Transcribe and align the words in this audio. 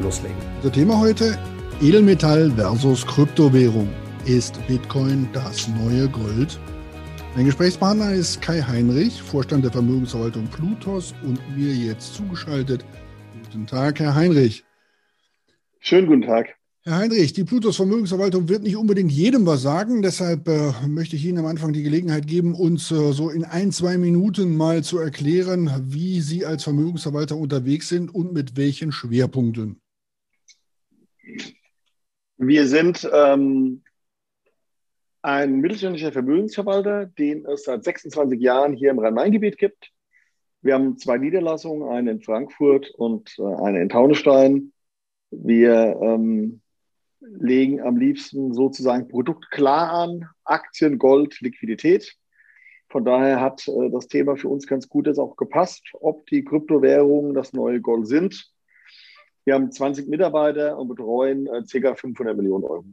loslegen. 0.00 0.36
Das 0.62 0.72
Thema 0.72 0.98
heute 0.98 1.38
Edelmetall 1.80 2.50
versus 2.52 3.06
Kryptowährung. 3.06 3.88
Ist 4.26 4.58
Bitcoin 4.66 5.28
das 5.32 5.68
neue 5.68 6.08
Gold? 6.08 6.58
Mein 7.36 7.46
Gesprächspartner 7.46 8.12
ist 8.12 8.40
Kai 8.40 8.62
Heinrich, 8.62 9.20
Vorstand 9.20 9.64
der 9.64 9.72
Vermögensverwaltung 9.72 10.46
Plutos 10.46 11.14
und 11.24 11.40
mir 11.56 11.74
jetzt 11.74 12.14
zugeschaltet. 12.14 12.84
Guten 13.42 13.66
Tag, 13.66 13.98
Herr 13.98 14.14
Heinrich. 14.14 14.64
Schönen 15.80 16.06
guten 16.06 16.22
Tag. 16.22 16.54
Herr 16.84 16.96
Heinrich, 16.96 17.32
die 17.32 17.44
Plutos 17.44 17.76
Vermögensverwaltung 17.76 18.48
wird 18.48 18.62
nicht 18.62 18.76
unbedingt 18.76 19.10
jedem 19.10 19.46
was 19.46 19.62
sagen. 19.62 20.02
Deshalb 20.02 20.46
äh, 20.48 20.72
möchte 20.86 21.16
ich 21.16 21.24
Ihnen 21.24 21.38
am 21.38 21.46
Anfang 21.46 21.72
die 21.72 21.82
Gelegenheit 21.82 22.26
geben, 22.26 22.54
uns 22.54 22.90
äh, 22.90 23.12
so 23.12 23.30
in 23.30 23.44
ein, 23.44 23.72
zwei 23.72 23.98
Minuten 23.98 24.56
mal 24.56 24.84
zu 24.84 24.98
erklären, 24.98 25.70
wie 25.88 26.20
Sie 26.20 26.44
als 26.44 26.62
Vermögensverwalter 26.64 27.36
unterwegs 27.36 27.88
sind 27.88 28.14
und 28.14 28.32
mit 28.32 28.56
welchen 28.56 28.92
Schwerpunkten. 28.92 29.80
Wir 32.36 32.66
sind 32.66 33.08
ähm, 33.12 33.82
ein 35.22 35.60
mittelständischer 35.60 36.12
Vermögensverwalter, 36.12 37.06
den 37.06 37.46
es 37.46 37.64
seit 37.64 37.84
26 37.84 38.40
Jahren 38.40 38.74
hier 38.74 38.90
im 38.90 38.98
Rhein-Main-Gebiet 38.98 39.56
gibt. 39.56 39.90
Wir 40.60 40.74
haben 40.74 40.98
zwei 40.98 41.18
Niederlassungen, 41.18 41.88
eine 41.88 42.12
in 42.12 42.20
Frankfurt 42.22 42.90
und 42.90 43.34
äh, 43.38 43.54
eine 43.62 43.80
in 43.80 43.88
Taunusstein. 43.88 44.72
Wir 45.30 45.98
ähm, 46.02 46.60
legen 47.20 47.80
am 47.80 47.96
liebsten 47.96 48.52
sozusagen 48.52 49.08
Produkt 49.08 49.50
klar 49.50 49.90
an, 49.92 50.28
Aktien, 50.44 50.98
Gold, 50.98 51.40
Liquidität. 51.40 52.16
Von 52.88 53.04
daher 53.04 53.40
hat 53.40 53.66
äh, 53.68 53.90
das 53.90 54.08
Thema 54.08 54.36
für 54.36 54.48
uns 54.48 54.66
ganz 54.66 54.88
gut 54.88 55.06
jetzt 55.06 55.18
auch 55.18 55.36
gepasst, 55.36 55.84
ob 55.94 56.26
die 56.26 56.44
Kryptowährungen 56.44 57.34
das 57.34 57.52
neue 57.52 57.80
Gold 57.80 58.06
sind 58.06 58.53
wir 59.44 59.54
haben 59.54 59.70
20 59.70 60.08
Mitarbeiter 60.08 60.78
und 60.78 60.88
betreuen 60.88 61.46
äh, 61.46 61.62
ca. 61.62 61.94
500 61.94 62.36
Millionen 62.36 62.64
Euro. 62.64 62.84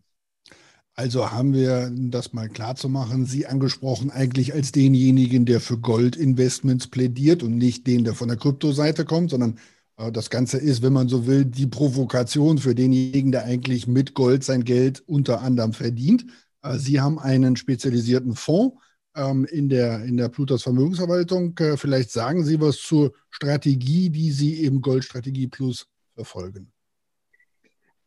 Also 0.93 1.31
haben 1.31 1.53
wir 1.53 1.89
das 1.95 2.33
mal 2.33 2.49
klar 2.49 2.75
zu 2.75 2.89
machen, 2.89 3.25
Sie 3.25 3.47
angesprochen 3.47 4.11
eigentlich 4.11 4.53
als 4.53 4.71
denjenigen, 4.73 5.45
der 5.45 5.61
für 5.61 5.77
Goldinvestments 5.77 6.87
plädiert 6.87 7.43
und 7.43 7.57
nicht 7.57 7.87
den, 7.87 8.03
der 8.03 8.13
von 8.13 8.27
der 8.27 8.37
Kryptoseite 8.37 9.05
kommt, 9.05 9.31
sondern 9.31 9.57
äh, 9.97 10.11
das 10.11 10.29
Ganze 10.29 10.57
ist, 10.57 10.81
wenn 10.81 10.93
man 10.93 11.07
so 11.07 11.27
will, 11.27 11.45
die 11.45 11.67
Provokation 11.67 12.57
für 12.57 12.75
denjenigen, 12.75 13.31
der 13.31 13.45
eigentlich 13.45 13.87
mit 13.87 14.13
Gold 14.13 14.43
sein 14.43 14.65
Geld 14.65 15.01
unter 15.07 15.41
anderem 15.41 15.73
verdient. 15.73 16.25
Äh, 16.61 16.77
Sie 16.77 16.99
haben 16.99 17.19
einen 17.19 17.55
spezialisierten 17.55 18.35
Fonds 18.35 18.75
ähm, 19.15 19.45
in 19.45 19.69
der, 19.69 20.03
in 20.03 20.17
der 20.17 20.27
Plutos 20.27 20.63
Vermögensverwaltung. 20.63 21.57
Äh, 21.57 21.77
vielleicht 21.77 22.11
sagen 22.11 22.43
Sie 22.43 22.59
was 22.59 22.77
zur 22.77 23.13
Strategie, 23.29 24.09
die 24.09 24.31
Sie 24.31 24.65
im 24.65 24.81
Goldstrategie 24.81 25.47
Plus 25.47 25.87
verfolgen? 26.21 26.71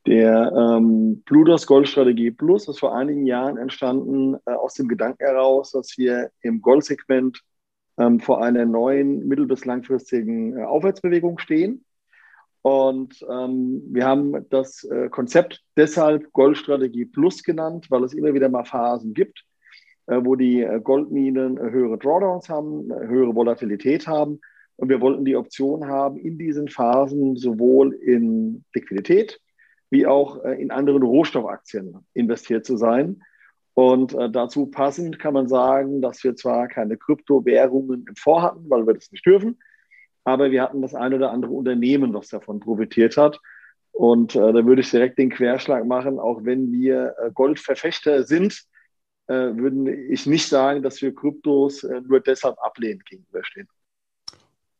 Der 0.06 0.52
ähm, 0.52 1.22
Plutos 1.24 1.66
Goldstrategie 1.66 2.30
Plus 2.30 2.68
ist 2.68 2.78
vor 2.78 2.94
einigen 2.94 3.26
Jahren 3.26 3.56
entstanden 3.56 4.36
äh, 4.44 4.52
aus 4.52 4.74
dem 4.74 4.86
Gedanken 4.86 5.24
heraus, 5.24 5.72
dass 5.72 5.96
wir 5.96 6.30
im 6.42 6.60
Goldsegment 6.60 7.40
ähm, 7.98 8.20
vor 8.20 8.42
einer 8.42 8.66
neuen 8.66 9.26
mittel- 9.26 9.46
bis 9.46 9.64
langfristigen 9.64 10.58
äh, 10.58 10.64
Aufwärtsbewegung 10.64 11.38
stehen. 11.38 11.84
Und 12.60 13.24
ähm, 13.30 13.82
wir 13.90 14.06
haben 14.06 14.46
das 14.50 14.84
äh, 14.84 15.08
Konzept 15.08 15.62
deshalb 15.76 16.32
Goldstrategie 16.32 17.06
Plus 17.06 17.42
genannt, 17.42 17.86
weil 17.90 18.04
es 18.04 18.14
immer 18.14 18.34
wieder 18.34 18.48
mal 18.48 18.64
Phasen 18.64 19.14
gibt, 19.14 19.44
äh, 20.06 20.20
wo 20.22 20.34
die 20.36 20.62
äh, 20.62 20.80
Goldminen 20.82 21.56
äh, 21.56 21.70
höhere 21.70 21.98
Drawdowns 21.98 22.48
haben, 22.50 22.92
höhere 22.92 23.34
Volatilität 23.34 24.06
haben 24.06 24.40
und 24.76 24.88
wir 24.88 25.00
wollten 25.00 25.24
die 25.24 25.36
Option 25.36 25.86
haben, 25.86 26.16
in 26.16 26.38
diesen 26.38 26.68
Phasen 26.68 27.36
sowohl 27.36 27.94
in 27.94 28.64
Liquidität 28.74 29.40
wie 29.90 30.06
auch 30.06 30.44
äh, 30.44 30.60
in 30.60 30.70
anderen 30.70 31.02
Rohstoffaktien 31.02 32.04
investiert 32.14 32.66
zu 32.66 32.76
sein. 32.76 33.22
Und 33.74 34.12
äh, 34.14 34.30
dazu 34.30 34.66
passend 34.66 35.18
kann 35.18 35.34
man 35.34 35.48
sagen, 35.48 36.02
dass 36.02 36.22
wir 36.24 36.36
zwar 36.36 36.68
keine 36.68 36.96
Kryptowährungen 36.96 38.04
im 38.08 38.16
Vorhatten, 38.16 38.68
weil 38.68 38.86
wir 38.86 38.94
das 38.94 39.10
nicht 39.12 39.24
dürfen, 39.24 39.58
aber 40.24 40.50
wir 40.50 40.62
hatten 40.62 40.82
das 40.82 40.94
ein 40.94 41.14
oder 41.14 41.30
andere 41.30 41.52
Unternehmen, 41.52 42.14
was 42.14 42.28
davon 42.28 42.60
profitiert 42.60 43.16
hat. 43.16 43.40
Und 43.92 44.34
äh, 44.34 44.52
da 44.52 44.66
würde 44.66 44.80
ich 44.80 44.90
direkt 44.90 45.18
den 45.18 45.30
Querschlag 45.30 45.86
machen, 45.86 46.18
auch 46.18 46.44
wenn 46.44 46.72
wir 46.72 47.14
äh, 47.18 47.30
Goldverfechter 47.32 48.24
sind, 48.24 48.64
äh, 49.28 49.34
würde 49.34 49.94
ich 49.94 50.26
nicht 50.26 50.48
sagen, 50.48 50.82
dass 50.82 51.00
wir 51.00 51.14
Kryptos 51.14 51.84
äh, 51.84 52.00
nur 52.00 52.20
deshalb 52.20 52.56
ablehnend 52.58 53.06
gegenüberstehen. 53.06 53.68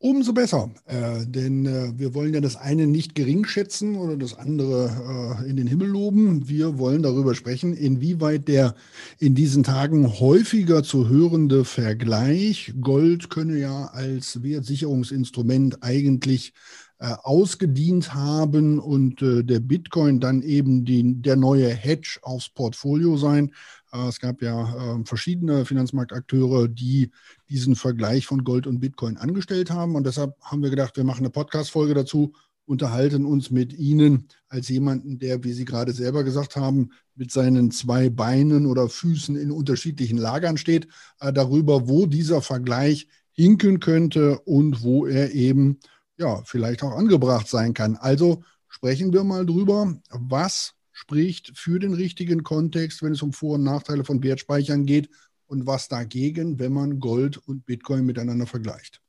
Umso 0.04 0.34
besser, 0.34 0.70
äh, 0.84 1.24
denn 1.24 1.64
äh, 1.64 1.98
wir 1.98 2.12
wollen 2.12 2.34
ja 2.34 2.42
das 2.42 2.56
eine 2.56 2.86
nicht 2.86 3.14
gering 3.14 3.46
schätzen 3.46 3.96
oder 3.96 4.18
das 4.18 4.36
andere 4.36 5.38
äh, 5.40 5.48
in 5.48 5.56
den 5.56 5.66
Himmel 5.66 5.88
loben. 5.88 6.46
Wir 6.46 6.76
wollen 6.76 7.02
darüber 7.02 7.34
sprechen, 7.34 7.72
inwieweit 7.72 8.46
der 8.46 8.74
in 9.18 9.34
diesen 9.34 9.62
Tagen 9.62 10.20
häufiger 10.20 10.82
zu 10.82 11.08
hörende 11.08 11.64
Vergleich, 11.64 12.74
Gold 12.82 13.30
könne 13.30 13.56
ja 13.56 13.86
als 13.86 14.42
Wertsicherungsinstrument 14.42 15.82
eigentlich 15.82 16.52
äh, 16.98 17.14
ausgedient 17.22 18.12
haben 18.12 18.78
und 18.78 19.22
äh, 19.22 19.42
der 19.42 19.60
Bitcoin 19.60 20.20
dann 20.20 20.42
eben 20.42 20.84
die, 20.84 21.22
der 21.22 21.36
neue 21.36 21.68
Hedge 21.68 22.18
aufs 22.20 22.50
Portfolio 22.50 23.16
sein. 23.16 23.54
Es 23.94 24.18
gab 24.18 24.42
ja 24.42 24.96
äh, 24.96 25.04
verschiedene 25.04 25.64
Finanzmarktakteure, 25.64 26.66
die 26.66 27.12
diesen 27.48 27.76
Vergleich 27.76 28.26
von 28.26 28.42
Gold 28.42 28.66
und 28.66 28.80
Bitcoin 28.80 29.16
angestellt 29.16 29.70
haben. 29.70 29.94
Und 29.94 30.04
deshalb 30.04 30.34
haben 30.40 30.62
wir 30.62 30.70
gedacht, 30.70 30.96
wir 30.96 31.04
machen 31.04 31.20
eine 31.20 31.30
Podcast-Folge 31.30 31.94
dazu, 31.94 32.32
unterhalten 32.66 33.24
uns 33.24 33.50
mit 33.50 33.72
Ihnen 33.72 34.26
als 34.48 34.68
jemanden, 34.68 35.18
der, 35.18 35.44
wie 35.44 35.52
Sie 35.52 35.64
gerade 35.64 35.92
selber 35.92 36.24
gesagt 36.24 36.56
haben, 36.56 36.90
mit 37.14 37.30
seinen 37.30 37.70
zwei 37.70 38.10
Beinen 38.10 38.66
oder 38.66 38.88
Füßen 38.88 39.36
in 39.36 39.52
unterschiedlichen 39.52 40.18
Lagern 40.18 40.56
steht, 40.56 40.88
äh, 41.20 41.32
darüber, 41.32 41.88
wo 41.88 42.06
dieser 42.06 42.42
Vergleich 42.42 43.06
hinken 43.32 43.78
könnte 43.78 44.40
und 44.40 44.82
wo 44.82 45.06
er 45.06 45.32
eben 45.32 45.78
ja 46.18 46.42
vielleicht 46.44 46.82
auch 46.82 46.92
angebracht 46.96 47.48
sein 47.48 47.74
kann. 47.74 47.96
Also 47.96 48.42
sprechen 48.68 49.12
wir 49.12 49.22
mal 49.22 49.46
drüber, 49.46 49.94
was 50.10 50.74
spricht 50.94 51.58
für 51.58 51.78
den 51.78 51.92
richtigen 51.92 52.44
Kontext, 52.44 53.02
wenn 53.02 53.12
es 53.12 53.20
um 53.20 53.32
Vor- 53.32 53.56
und 53.56 53.64
Nachteile 53.64 54.04
von 54.04 54.22
Wertspeichern 54.22 54.86
geht 54.86 55.10
und 55.46 55.66
was 55.66 55.88
dagegen, 55.88 56.58
wenn 56.60 56.72
man 56.72 57.00
Gold 57.00 57.36
und 57.36 57.66
Bitcoin 57.66 58.06
miteinander 58.06 58.46
vergleicht? 58.46 59.02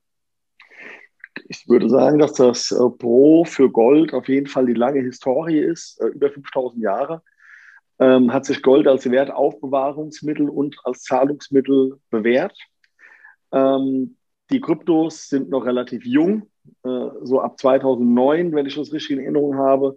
Ich 1.48 1.70
würde 1.70 1.88
sagen, 1.88 2.18
dass 2.18 2.34
das 2.34 2.72
äh, 2.72 2.90
Pro 2.98 3.46
für 3.46 3.70
Gold 3.70 4.14
auf 4.14 4.28
jeden 4.28 4.48
Fall 4.48 4.66
die 4.66 4.74
lange 4.74 5.02
Historie 5.02 5.60
ist, 5.60 6.02
äh, 6.02 6.08
über 6.08 6.32
5000 6.32 6.82
Jahre. 6.82 7.22
Ähm, 8.00 8.34
hat 8.34 8.46
sich 8.46 8.62
Gold 8.64 8.88
als 8.88 9.10
Wertaufbewahrungsmittel 9.10 10.50
und 10.50 10.78
als 10.84 11.04
Zahlungsmittel 11.04 12.00
bewährt. 12.10 12.58
Ähm, 13.52 14.18
die 14.50 14.60
Kryptos 14.60 15.30
sind 15.30 15.50
noch 15.50 15.66
relativ 15.66 16.04
jung, 16.04 16.50
äh, 16.84 17.08
so 17.22 17.42
ab 17.42 17.60
2009, 17.60 18.54
wenn 18.54 18.66
ich 18.66 18.76
das 18.76 18.92
richtig 18.92 19.18
in 19.18 19.24
Erinnerung 19.24 19.56
habe, 19.56 19.96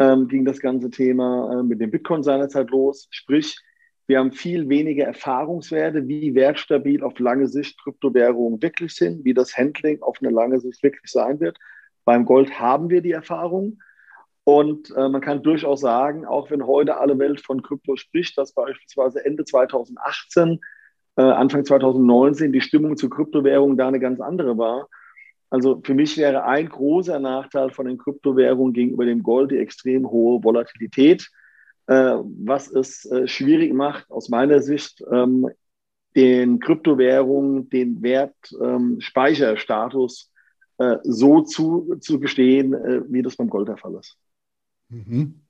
ähm, 0.00 0.26
ging 0.28 0.44
das 0.44 0.60
ganze 0.60 0.90
Thema 0.90 1.60
äh, 1.60 1.62
mit 1.62 1.80
dem 1.80 1.90
Bitcoin 1.90 2.22
seinerzeit 2.22 2.70
los. 2.70 3.06
Sprich, 3.10 3.60
wir 4.06 4.18
haben 4.18 4.32
viel 4.32 4.68
weniger 4.68 5.04
Erfahrungswerte, 5.04 6.08
wie 6.08 6.34
wertstabil 6.34 7.04
auf 7.04 7.18
lange 7.20 7.46
Sicht 7.46 7.80
Kryptowährungen 7.80 8.60
wirklich 8.60 8.96
sind, 8.96 9.24
wie 9.24 9.34
das 9.34 9.56
Handling 9.56 10.02
auf 10.02 10.16
eine 10.20 10.30
lange 10.30 10.58
Sicht 10.58 10.82
wirklich 10.82 11.12
sein 11.12 11.38
wird. 11.38 11.58
Beim 12.04 12.24
Gold 12.24 12.58
haben 12.58 12.90
wir 12.90 13.02
die 13.02 13.12
Erfahrung. 13.12 13.78
Und 14.42 14.90
äh, 14.96 15.08
man 15.08 15.20
kann 15.20 15.42
durchaus 15.42 15.82
sagen, 15.82 16.24
auch 16.24 16.50
wenn 16.50 16.66
heute 16.66 16.96
alle 16.96 17.18
Welt 17.18 17.42
von 17.42 17.62
Krypto 17.62 17.96
spricht, 17.96 18.38
dass 18.38 18.52
beispielsweise 18.52 19.24
Ende 19.24 19.44
2018, 19.44 20.60
äh, 21.16 21.22
Anfang 21.22 21.64
2019 21.64 22.52
die 22.52 22.62
Stimmung 22.62 22.96
zu 22.96 23.10
Kryptowährungen 23.10 23.76
da 23.76 23.86
eine 23.86 24.00
ganz 24.00 24.20
andere 24.20 24.56
war, 24.56 24.88
also 25.50 25.80
für 25.84 25.94
mich 25.94 26.16
wäre 26.16 26.44
ein 26.44 26.68
großer 26.68 27.18
Nachteil 27.18 27.70
von 27.70 27.86
den 27.86 27.98
Kryptowährungen 27.98 28.72
gegenüber 28.72 29.04
dem 29.04 29.22
Gold 29.22 29.50
die 29.50 29.58
extrem 29.58 30.08
hohe 30.08 30.42
Volatilität, 30.42 31.28
äh, 31.88 32.14
was 32.24 32.70
es 32.70 33.04
äh, 33.10 33.26
schwierig 33.26 33.74
macht, 33.74 34.08
aus 34.10 34.28
meiner 34.28 34.62
Sicht, 34.62 35.02
ähm, 35.12 35.50
den 36.16 36.60
Kryptowährungen 36.60 37.68
den 37.68 38.02
Wertspeicherstatus 38.02 40.30
ähm, 40.78 40.92
äh, 40.92 40.98
so 41.02 41.42
zu, 41.42 41.96
zu 42.00 42.20
gestehen, 42.20 42.74
äh, 42.74 43.02
wie 43.08 43.22
das 43.22 43.36
beim 43.36 43.50
Gold 43.50 43.68
der 43.68 43.76
Fall 43.76 43.96
ist. 43.96 44.16
Mhm. 44.88 45.42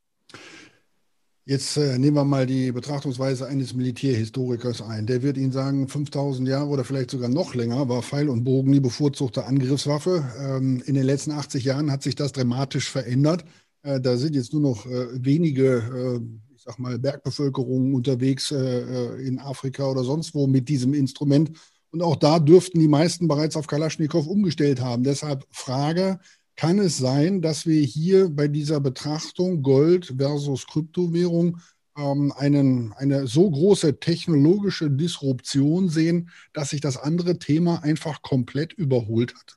Jetzt 1.50 1.76
äh, 1.76 1.98
nehmen 1.98 2.16
wir 2.16 2.24
mal 2.24 2.46
die 2.46 2.70
Betrachtungsweise 2.70 3.48
eines 3.48 3.74
Militärhistorikers 3.74 4.82
ein. 4.82 5.06
Der 5.06 5.22
wird 5.22 5.36
Ihnen 5.36 5.50
sagen, 5.50 5.88
5000 5.88 6.48
Jahre 6.48 6.68
oder 6.68 6.84
vielleicht 6.84 7.10
sogar 7.10 7.28
noch 7.28 7.56
länger 7.56 7.88
war 7.88 8.04
Pfeil 8.04 8.28
und 8.28 8.44
Bogen 8.44 8.70
die 8.70 8.78
bevorzugte 8.78 9.46
Angriffswaffe. 9.46 10.24
Ähm, 10.38 10.80
in 10.86 10.94
den 10.94 11.02
letzten 11.02 11.32
80 11.32 11.64
Jahren 11.64 11.90
hat 11.90 12.04
sich 12.04 12.14
das 12.14 12.30
dramatisch 12.30 12.88
verändert. 12.88 13.44
Äh, 13.82 14.00
da 14.00 14.16
sind 14.16 14.36
jetzt 14.36 14.52
nur 14.52 14.62
noch 14.62 14.86
äh, 14.86 15.08
wenige, 15.24 16.20
äh, 16.22 16.54
ich 16.54 16.62
sag 16.62 16.78
mal, 16.78 17.00
Bergbevölkerungen 17.00 17.94
unterwegs 17.94 18.52
äh, 18.52 18.56
äh, 18.56 19.26
in 19.26 19.40
Afrika 19.40 19.90
oder 19.90 20.04
sonst 20.04 20.36
wo 20.36 20.46
mit 20.46 20.68
diesem 20.68 20.94
Instrument. 20.94 21.50
Und 21.90 22.00
auch 22.00 22.14
da 22.14 22.38
dürften 22.38 22.78
die 22.78 22.86
meisten 22.86 23.26
bereits 23.26 23.56
auf 23.56 23.66
Kalaschnikow 23.66 24.24
umgestellt 24.24 24.80
haben. 24.80 25.02
Deshalb 25.02 25.44
Frage, 25.50 26.20
kann 26.56 26.78
es 26.78 26.98
sein, 26.98 27.40
dass 27.40 27.66
wir 27.66 27.82
hier 27.82 28.28
bei 28.28 28.48
dieser 28.48 28.80
Betrachtung 28.80 29.62
Gold 29.62 30.14
versus 30.18 30.66
Kryptowährung 30.66 31.58
ähm, 31.96 32.32
einen, 32.36 32.92
eine 32.94 33.26
so 33.26 33.50
große 33.50 34.00
technologische 34.00 34.90
Disruption 34.90 35.88
sehen, 35.88 36.30
dass 36.52 36.70
sich 36.70 36.80
das 36.80 36.96
andere 36.96 37.38
Thema 37.38 37.82
einfach 37.82 38.22
komplett 38.22 38.72
überholt 38.72 39.34
hat? 39.34 39.56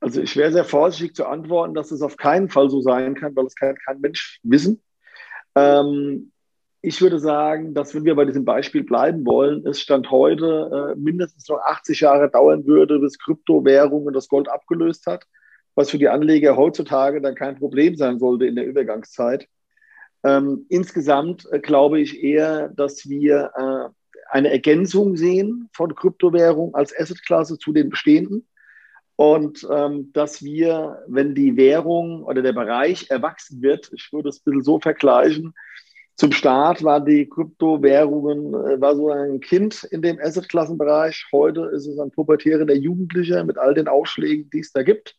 Also 0.00 0.20
ich 0.20 0.36
wäre 0.36 0.52
sehr 0.52 0.66
vorsichtig 0.66 1.16
zu 1.16 1.26
antworten, 1.26 1.74
dass 1.74 1.90
es 1.90 2.02
auf 2.02 2.16
keinen 2.16 2.50
Fall 2.50 2.68
so 2.68 2.82
sein 2.82 3.14
kann, 3.14 3.34
weil 3.34 3.46
es 3.46 3.54
kann 3.54 3.74
kein 3.76 4.00
Mensch 4.00 4.38
wissen. 4.42 4.82
Ähm, 5.54 6.30
ich 6.84 7.00
würde 7.00 7.18
sagen, 7.18 7.72
dass 7.72 7.94
wenn 7.94 8.04
wir 8.04 8.14
bei 8.14 8.26
diesem 8.26 8.44
Beispiel 8.44 8.84
bleiben 8.84 9.24
wollen, 9.24 9.66
es 9.66 9.80
Stand 9.80 10.10
heute 10.10 10.92
äh, 10.92 11.00
mindestens 11.00 11.48
noch 11.48 11.58
80 11.60 12.00
Jahre 12.00 12.30
dauern 12.30 12.66
würde, 12.66 12.98
bis 12.98 13.18
Kryptowährungen 13.18 14.12
das 14.12 14.28
Gold 14.28 14.50
abgelöst 14.50 15.06
hat, 15.06 15.24
was 15.74 15.90
für 15.90 15.96
die 15.96 16.08
Anleger 16.08 16.56
heutzutage 16.56 17.22
dann 17.22 17.34
kein 17.34 17.56
Problem 17.56 17.96
sein 17.96 18.18
sollte 18.18 18.44
in 18.44 18.54
der 18.54 18.66
Übergangszeit. 18.66 19.48
Ähm, 20.24 20.66
insgesamt 20.68 21.46
äh, 21.50 21.58
glaube 21.58 22.00
ich 22.00 22.22
eher, 22.22 22.68
dass 22.68 23.08
wir 23.08 23.50
äh, 23.56 24.14
eine 24.30 24.50
Ergänzung 24.50 25.16
sehen 25.16 25.70
von 25.72 25.94
Kryptowährung 25.94 26.74
als 26.74 26.94
Assetklasse 26.98 27.56
zu 27.58 27.72
den 27.72 27.88
bestehenden 27.88 28.46
und 29.16 29.66
ähm, 29.70 30.12
dass 30.12 30.42
wir, 30.42 31.02
wenn 31.06 31.34
die 31.34 31.56
Währung 31.56 32.24
oder 32.24 32.42
der 32.42 32.52
Bereich 32.52 33.10
erwachsen 33.10 33.62
wird, 33.62 33.90
ich 33.94 34.12
würde 34.12 34.28
es 34.28 34.40
ein 34.40 34.44
bisschen 34.44 34.64
so 34.64 34.80
vergleichen, 34.80 35.54
zum 36.16 36.30
Start 36.30 36.84
war 36.84 37.00
die 37.00 37.28
Kryptowährungen, 37.28 38.54
äh, 38.54 38.80
war 38.80 38.94
so 38.94 39.10
ein 39.10 39.40
Kind 39.40 39.84
in 39.84 40.00
dem 40.00 40.18
Asset-Klassenbereich. 40.20 41.26
Heute 41.32 41.62
ist 41.74 41.86
es 41.86 41.98
ein 41.98 42.12
pubertierender 42.12 42.74
Jugendlicher 42.74 43.42
mit 43.44 43.58
all 43.58 43.74
den 43.74 43.88
Ausschlägen, 43.88 44.48
die 44.50 44.60
es 44.60 44.72
da 44.72 44.82
gibt. 44.82 45.16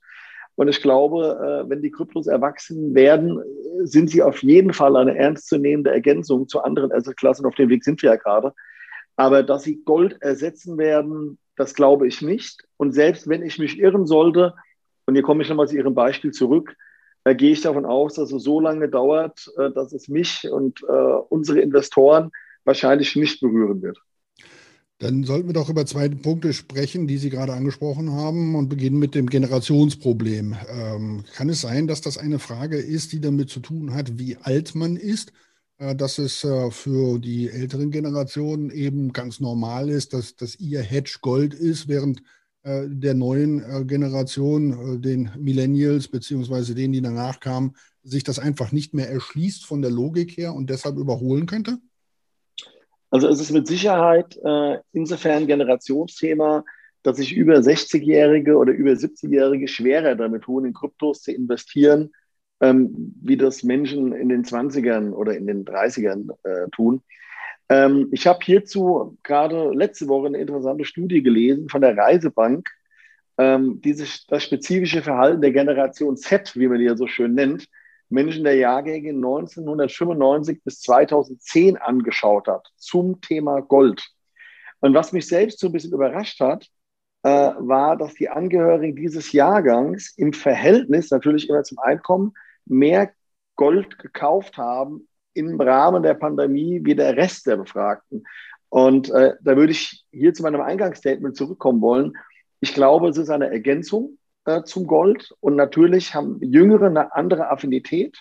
Und 0.56 0.70
ich 0.70 0.82
glaube, 0.82 1.66
äh, 1.66 1.70
wenn 1.70 1.82
die 1.82 1.92
Kryptos 1.92 2.28
erwachsen 2.28 2.96
werden, 2.96 3.42
sind 3.84 4.10
sie 4.10 4.24
auf 4.24 4.42
jeden 4.42 4.72
Fall 4.72 4.96
eine 4.96 5.18
ernstzunehmende 5.18 5.92
Ergänzung 5.92 6.48
zu 6.48 6.62
anderen 6.62 6.94
Asset-Klassen. 6.94 7.46
Auf 7.46 7.56
dem 7.56 7.70
Weg 7.70 7.84
sind 7.84 8.02
wir 8.02 8.12
ja 8.12 8.16
gerade. 8.16 8.54
Aber 9.18 9.44
dass 9.44 9.64
sie 9.64 9.84
Gold 9.84 10.22
ersetzen 10.22 10.78
werden, 10.78 11.38
das 11.58 11.74
glaube 11.74 12.08
ich 12.08 12.22
nicht. 12.22 12.64
Und 12.78 12.94
selbst 12.94 13.28
wenn 13.28 13.44
ich 13.44 13.60
mich 13.60 13.80
irren 13.80 14.08
sollte, 14.08 14.54
und 15.06 15.16
hier 15.16 15.24
komme 15.24 15.44
ich 15.44 15.50
nochmal 15.50 15.68
zu 15.68 15.76
Ihrem 15.76 15.94
Beispiel 15.94 16.32
zurück, 16.32 16.76
äh, 17.26 17.36
gehe 17.36 17.52
ich 17.52 17.62
davon 17.62 17.86
aus, 17.86 18.14
dass 18.14 18.32
es 18.32 18.44
so 18.44 18.60
lange 18.62 18.88
dauert, 18.88 19.52
äh, 19.58 19.72
dass 19.72 19.92
es 19.92 20.08
mich 20.08 20.48
und 20.50 20.82
äh, 20.88 20.92
unsere 21.30 21.60
Investoren 21.60 22.32
wahrscheinlich 22.64 23.16
nicht 23.16 23.42
berühren 23.42 23.82
wird. 23.82 24.00
Dann 25.00 25.26
sollten 25.26 25.48
wir 25.48 25.54
doch 25.54 25.70
über 25.70 25.86
zwei 25.86 26.08
Punkte 26.08 26.54
sprechen, 26.54 27.06
die 27.06 27.18
Sie 27.18 27.30
gerade 27.30 27.52
angesprochen 27.52 28.14
haben 28.14 28.56
und 28.56 28.70
beginnen 28.70 28.98
mit 28.98 29.14
dem 29.14 29.28
Generationsproblem. 29.28 30.56
Ähm, 30.70 31.26
kann 31.36 31.50
es 31.50 31.60
sein, 31.60 31.88
dass 31.88 32.00
das 32.00 32.18
eine 32.18 32.40
Frage 32.40 32.78
ist, 32.78 33.12
die 33.12 33.20
damit 33.20 33.50
zu 33.50 33.60
tun 33.60 33.94
hat, 33.94 34.18
wie 34.18 34.38
alt 34.38 34.74
man 34.74 34.96
ist? 34.96 35.34
Äh, 35.78 35.96
dass 35.96 36.18
es 36.18 36.44
äh, 36.44 36.72
für 36.72 37.20
die 37.20 37.50
älteren 37.50 37.92
Generationen 37.92 38.70
eben 38.70 39.12
ganz 39.12 39.42
normal 39.42 39.90
ist, 39.90 40.14
dass, 40.14 40.36
dass 40.38 40.56
ihr 40.60 40.82
Hedge 40.82 41.18
Gold 41.22 41.54
ist, 41.54 41.90
während 41.90 42.20
äh, 42.20 42.24
der 42.66 43.14
neuen 43.14 43.60
äh, 43.60 43.86
Generation, 43.86 44.96
äh, 44.96 45.00
den 45.00 45.30
Millennials 45.38 46.08
beziehungsweise 46.08 46.74
denen, 46.74 46.94
die 46.94 47.02
danach 47.02 47.40
kamen, 47.40 47.76
sich 48.04 48.24
das 48.24 48.40
einfach 48.40 48.72
nicht 48.72 48.94
mehr 48.94 49.10
erschließt 49.10 49.66
von 49.66 49.82
der 49.82 49.92
Logik 49.92 50.38
her 50.38 50.54
und 50.54 50.70
deshalb 50.70 50.98
überholen 50.98 51.46
könnte? 51.46 51.78
Also 53.12 53.28
es 53.28 53.40
ist 53.40 53.52
mit 53.52 53.68
Sicherheit 53.68 54.38
äh, 54.44 54.80
insofern 54.94 55.48
Generationsthema, 55.48 56.64
dass 57.04 57.18
sich 57.18 57.34
über 57.34 57.58
60-Jährige 57.58 58.58
oder 58.58 58.74
über 58.74 58.92
70-Jährige 58.92 59.68
schwerer 59.68 60.16
damit 60.16 60.44
tun, 60.44 60.66
in 60.66 60.74
Kryptos 60.74 61.22
zu 61.22 61.32
investieren, 61.32 62.12
ähm, 62.62 63.14
wie 63.22 63.38
das 63.38 63.62
Menschen 63.62 64.12
in 64.12 64.30
den 64.30 64.44
20ern 64.44 65.12
oder 65.12 65.38
in 65.38 65.46
den 65.46 65.66
30ern 65.66 66.32
äh, 66.44 66.68
tun. 66.72 67.04
Ähm, 67.70 68.10
ich 68.12 68.28
habe 68.28 68.40
hierzu 68.44 69.18
gerade 69.24 69.72
letzte 69.74 70.08
Woche 70.08 70.28
eine 70.28 70.38
interessante 70.38 70.86
Studie 70.86 71.24
gelesen 71.24 71.70
von 71.70 71.82
der 71.82 71.98
Reisebank, 71.98 72.70
ähm, 73.38 73.82
die 73.82 73.94
sich 73.94 74.28
das 74.28 74.44
spezifische 74.44 75.02
Verhalten 75.02 75.42
der 75.42 75.52
Generation 75.52 76.18
Z, 76.18 76.56
wie 76.56 76.68
man 76.68 76.80
die 76.80 76.86
ja 76.86 76.96
so 76.96 77.08
schön 77.08 77.34
nennt, 77.34 77.68
Menschen 78.10 78.44
der 78.44 78.56
Jahrgänge 78.56 79.10
1995 79.10 80.64
bis 80.64 80.82
2010 80.82 81.78
angeschaut 81.78 82.48
hat 82.48 82.68
zum 82.78 83.20
Thema 83.22 83.62
Gold. 83.62 84.06
Und 84.80 84.94
was 84.94 85.12
mich 85.12 85.28
selbst 85.28 85.60
so 85.60 85.68
ein 85.68 85.74
bisschen 85.74 85.94
überrascht 85.94 86.40
hat, 86.40 86.68
äh, 87.24 87.30
war, 87.30 87.98
dass 87.98 88.14
die 88.14 88.30
Angehörigen 88.30 88.96
dieses 88.96 89.32
Jahrgangs 89.32 90.14
im 90.18 90.34
Verhältnis 90.34 91.10
natürlich 91.10 91.50
immer 91.50 91.64
zum 91.64 91.80
Einkommen 91.80 92.34
mehr 92.66 93.12
Gold 93.56 93.98
gekauft 93.98 94.58
haben 94.58 95.08
im 95.36 95.60
Rahmen 95.60 96.02
der 96.02 96.16
Pandemie 96.16 96.80
wie 96.84 96.96
der 96.96 97.16
Rest 97.16 97.46
der 97.46 97.58
Befragten. 97.58 98.24
Und 98.70 99.10
äh, 99.12 99.34
da 99.42 99.56
würde 99.56 99.72
ich 99.72 100.06
hier 100.12 100.34
zu 100.34 100.44
meinem 100.44 100.62
Eingangsstatement 100.62 101.36
zurückkommen 101.36 101.82
wollen. 101.82 102.14
Ich 102.60 102.74
glaube, 102.74 103.10
es 103.10 103.18
ist 103.18 103.30
eine 103.30 103.50
Ergänzung 103.52 104.18
äh, 104.46 104.64
zum 104.64 104.88
Gold 104.88 105.34
und 105.40 105.56
natürlich 105.56 106.16
haben 106.16 106.40
Jüngere 106.42 106.88
eine 106.88 107.14
andere 107.14 107.50
Affinität 107.50 108.18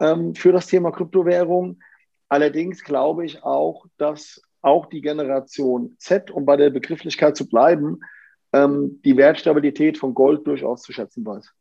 ähm, 0.00 0.34
für 0.34 0.52
das 0.52 0.66
Thema 0.66 0.92
Kryptowährung. 0.92 1.80
Allerdings 2.28 2.84
glaube 2.84 3.24
ich 3.24 3.42
auch, 3.42 3.86
dass 3.98 4.42
auch 4.62 4.86
die 4.86 5.00
Generation 5.00 5.96
Z, 5.98 6.30
um 6.30 6.44
bei 6.44 6.56
der 6.56 6.70
Begrifflichkeit 6.70 7.36
zu 7.36 7.48
bleiben, 7.48 8.00
ähm, 8.52 9.00
die 9.04 9.16
Wertstabilität 9.16 9.98
von 9.98 10.14
Gold 10.14 10.46
durchaus 10.46 10.82
zu 10.82 10.92
schätzen 10.92 11.24
weiß. 11.24 11.52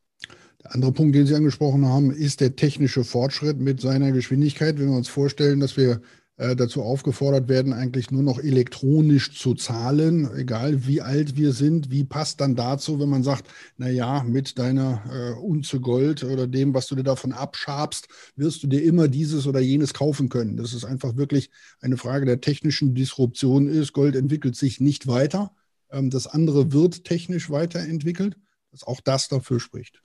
Der 0.63 0.75
andere 0.75 0.91
Punkt, 0.91 1.15
den 1.15 1.25
Sie 1.25 1.35
angesprochen 1.35 1.85
haben, 1.85 2.11
ist 2.11 2.41
der 2.41 2.55
technische 2.55 3.03
Fortschritt 3.03 3.59
mit 3.59 3.79
seiner 3.79 4.11
Geschwindigkeit. 4.11 4.77
Wenn 4.77 4.89
wir 4.89 4.97
uns 4.97 5.07
vorstellen, 5.07 5.61
dass 5.61 5.77
wir 5.77 6.01
äh, 6.39 6.55
dazu 6.55 6.83
aufgefordert 6.83 7.49
werden, 7.49 7.73
eigentlich 7.73 8.11
nur 8.11 8.23
noch 8.23 8.39
elektronisch 8.39 9.37
zu 9.37 9.55
zahlen, 9.55 10.29
egal 10.35 10.87
wie 10.87 11.01
alt 11.01 11.35
wir 11.35 11.51
sind, 11.51 11.91
wie 11.91 12.05
passt 12.05 12.39
dann 12.39 12.55
dazu, 12.55 12.99
wenn 12.99 13.09
man 13.09 13.23
sagt, 13.23 13.49
na 13.77 13.89
ja, 13.89 14.23
mit 14.23 14.57
deiner 14.57 15.03
äh, 15.11 15.39
Unze 15.39 15.81
Gold 15.81 16.23
oder 16.23 16.47
dem, 16.47 16.73
was 16.73 16.87
du 16.87 16.95
dir 16.95 17.03
davon 17.03 17.33
abschabst, 17.33 18.07
wirst 18.37 18.63
du 18.63 18.67
dir 18.67 18.83
immer 18.83 19.09
dieses 19.09 19.47
oder 19.47 19.59
jenes 19.59 19.93
kaufen 19.93 20.29
können. 20.29 20.57
Das 20.57 20.73
ist 20.73 20.85
einfach 20.85 21.17
wirklich 21.17 21.51
eine 21.81 21.97
Frage 21.97 22.25
der 22.25 22.41
technischen 22.41 22.95
Disruption 22.95 23.67
ist. 23.67 23.91
Gold 23.91 24.15
entwickelt 24.15 24.55
sich 24.55 24.79
nicht 24.79 25.07
weiter. 25.07 25.51
Ähm, 25.91 26.09
das 26.09 26.27
andere 26.27 26.71
wird 26.71 27.03
technisch 27.03 27.49
weiterentwickelt, 27.49 28.37
dass 28.71 28.83
auch 28.83 29.01
das 29.01 29.27
dafür 29.27 29.59
spricht. 29.59 30.01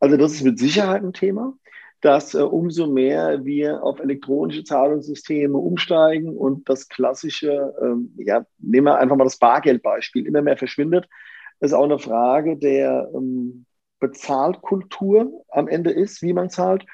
Also 0.00 0.16
das 0.16 0.32
ist 0.32 0.42
mit 0.42 0.58
Sicherheit 0.58 1.02
ein 1.02 1.12
Thema, 1.12 1.54
dass 2.00 2.34
äh, 2.34 2.38
umso 2.40 2.86
mehr 2.86 3.44
wir 3.44 3.82
auf 3.82 4.00
elektronische 4.00 4.64
Zahlungssysteme 4.64 5.56
umsteigen 5.56 6.36
und 6.36 6.68
das 6.68 6.88
klassische, 6.88 7.74
ähm, 7.82 8.14
ja, 8.16 8.44
nehmen 8.58 8.86
wir 8.86 8.98
einfach 8.98 9.16
mal 9.16 9.24
das 9.24 9.38
Bargeldbeispiel, 9.38 10.26
immer 10.26 10.42
mehr 10.42 10.56
verschwindet, 10.56 11.06
ist 11.60 11.74
auch 11.74 11.84
eine 11.84 11.98
Frage 11.98 12.56
der 12.56 13.10
ähm, 13.14 13.66
Bezahlkultur 14.00 15.44
am 15.50 15.68
Ende 15.68 15.90
ist, 15.90 16.22
wie 16.22 16.32
man 16.32 16.48
zahlt. 16.48 16.86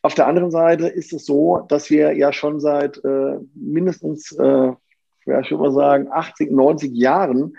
Auf 0.00 0.14
der 0.14 0.26
anderen 0.26 0.50
Seite 0.50 0.88
ist 0.88 1.12
es 1.12 1.26
so, 1.26 1.66
dass 1.68 1.90
wir 1.90 2.16
ja 2.16 2.32
schon 2.32 2.58
seit 2.58 3.04
äh, 3.04 3.38
mindestens, 3.54 4.32
äh, 4.32 4.72
ich 5.20 5.26
würde 5.26 5.58
mal 5.58 5.72
sagen, 5.72 6.08
80, 6.10 6.50
90 6.50 6.90
Jahren, 6.94 7.58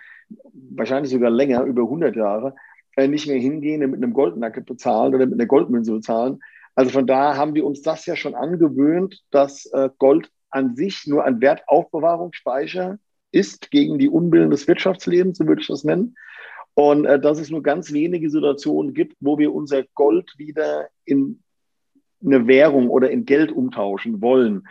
wahrscheinlich 0.53 1.11
sogar 1.11 1.29
länger, 1.29 1.63
über 1.63 1.83
100 1.83 2.15
Jahre, 2.15 2.55
nicht 2.97 3.27
mehr 3.27 3.37
hingehen 3.37 3.83
und 3.83 3.91
mit 3.91 4.03
einem 4.03 4.13
Goldnacke 4.13 4.61
bezahlen 4.61 5.13
oder 5.13 5.25
mit 5.25 5.35
einer 5.35 5.47
Goldmünze 5.47 5.91
bezahlen. 5.91 6.39
Also 6.75 6.91
von 6.91 7.07
da 7.07 7.35
haben 7.35 7.55
wir 7.55 7.65
uns 7.65 7.81
das 7.81 8.05
ja 8.05 8.15
schon 8.15 8.35
angewöhnt, 8.35 9.23
dass 9.31 9.65
äh, 9.67 9.89
Gold 9.97 10.29
an 10.49 10.75
sich 10.75 11.05
nur 11.07 11.23
ein 11.23 11.41
Wertaufbewahrungsspeicher 11.41 12.97
ist 13.31 13.71
gegen 13.71 13.97
die 13.97 14.09
Unbillen 14.09 14.49
des 14.49 14.67
Wirtschaftslebens, 14.67 15.37
so 15.37 15.47
würde 15.47 15.61
ich 15.61 15.67
das 15.67 15.83
nennen. 15.83 16.15
Und 16.73 17.05
äh, 17.05 17.19
dass 17.19 17.39
es 17.39 17.49
nur 17.49 17.63
ganz 17.63 17.91
wenige 17.93 18.29
Situationen 18.29 18.93
gibt, 18.93 19.15
wo 19.19 19.37
wir 19.37 19.53
unser 19.53 19.83
Gold 19.93 20.33
wieder 20.37 20.87
in 21.05 21.41
eine 22.23 22.47
Währung 22.47 22.89
oder 22.89 23.09
in 23.09 23.25
Geld 23.25 23.51
umtauschen 23.51 24.21
wollen. 24.21 24.67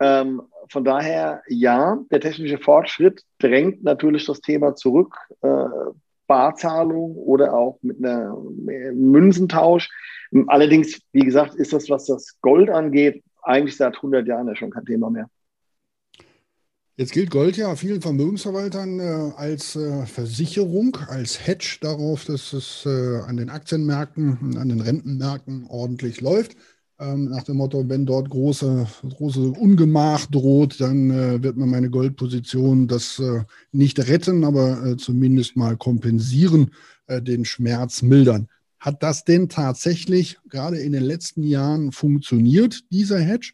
Ähm, 0.00 0.42
von 0.68 0.84
daher, 0.84 1.42
ja, 1.48 1.98
der 2.10 2.20
technische 2.20 2.58
Fortschritt 2.58 3.22
drängt 3.38 3.84
natürlich 3.84 4.26
das 4.26 4.40
Thema 4.40 4.74
zurück. 4.74 5.16
Äh, 5.42 5.64
Barzahlung 6.26 7.16
oder 7.16 7.54
auch 7.54 7.78
mit 7.82 7.98
einer 7.98 8.36
Münzentausch. 8.94 9.88
Allerdings, 10.46 11.00
wie 11.12 11.20
gesagt, 11.20 11.54
ist 11.54 11.72
das, 11.72 11.88
was 11.88 12.06
das 12.06 12.36
Gold 12.40 12.70
angeht, 12.70 13.22
eigentlich 13.42 13.76
seit 13.76 13.96
100 13.96 14.26
Jahren 14.26 14.48
ja 14.48 14.56
schon 14.56 14.70
kein 14.70 14.84
Thema 14.84 15.10
mehr. 15.10 15.28
Jetzt 16.98 17.12
gilt 17.12 17.30
Gold 17.30 17.58
ja 17.58 17.76
vielen 17.76 18.00
Vermögensverwaltern 18.00 19.00
äh, 19.00 19.32
als 19.36 19.76
äh, 19.76 20.06
Versicherung, 20.06 20.96
als 21.08 21.46
Hedge 21.46 21.76
darauf, 21.82 22.24
dass 22.24 22.54
es 22.54 22.86
äh, 22.86 23.20
an 23.26 23.36
den 23.36 23.50
Aktienmärkten 23.50 24.56
an 24.56 24.70
den 24.70 24.80
Rentenmärkten 24.80 25.66
ordentlich 25.68 26.22
läuft. 26.22 26.56
Ähm, 26.98 27.28
nach 27.28 27.42
dem 27.42 27.56
Motto, 27.56 27.86
wenn 27.88 28.06
dort 28.06 28.30
große, 28.30 28.86
große 29.16 29.50
Ungemach 29.50 30.26
droht, 30.26 30.80
dann 30.80 31.10
äh, 31.10 31.42
wird 31.42 31.56
man 31.56 31.68
meine 31.68 31.90
Goldposition 31.90 32.88
das 32.88 33.18
äh, 33.18 33.42
nicht 33.70 33.98
retten, 34.08 34.44
aber 34.44 34.82
äh, 34.84 34.96
zumindest 34.96 35.56
mal 35.56 35.76
kompensieren, 35.76 36.70
den 37.08 37.44
Schmerz 37.44 38.02
mildern. 38.02 38.48
Hat 38.80 39.00
das 39.04 39.22
denn 39.22 39.48
tatsächlich 39.48 40.38
gerade 40.48 40.78
in 40.78 40.90
den 40.90 41.04
letzten 41.04 41.44
Jahren 41.44 41.92
funktioniert, 41.92 42.80
dieser 42.90 43.20
Hedge? 43.20 43.52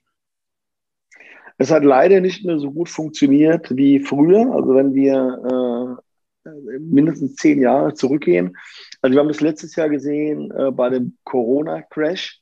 Es 1.59 1.71
hat 1.71 1.85
leider 1.85 2.23
nicht 2.23 2.47
mehr 2.47 2.59
so 2.59 2.73
gut 2.73 2.89
funktioniert 2.89 3.77
wie 3.77 4.01
früher. 4.01 4.51
Also 4.55 4.75
wenn 4.75 4.95
wir 4.95 5.99
äh, 6.45 6.79
mindestens 6.81 7.37
zehn 7.37 7.61
Jahre 7.61 7.95
zurückgehen. 7.95 8.57
Also 9.01 9.15
wir 9.15 9.21
haben 9.21 9.29
das 9.29 9.41
letztes 9.41 9.77
Jahr 9.77 9.89
gesehen 9.89 10.51
äh, 10.51 10.73
bei 10.73 10.91
dem 10.91 11.17
Corona-Crash, 11.25 12.41
äh, 12.41 12.42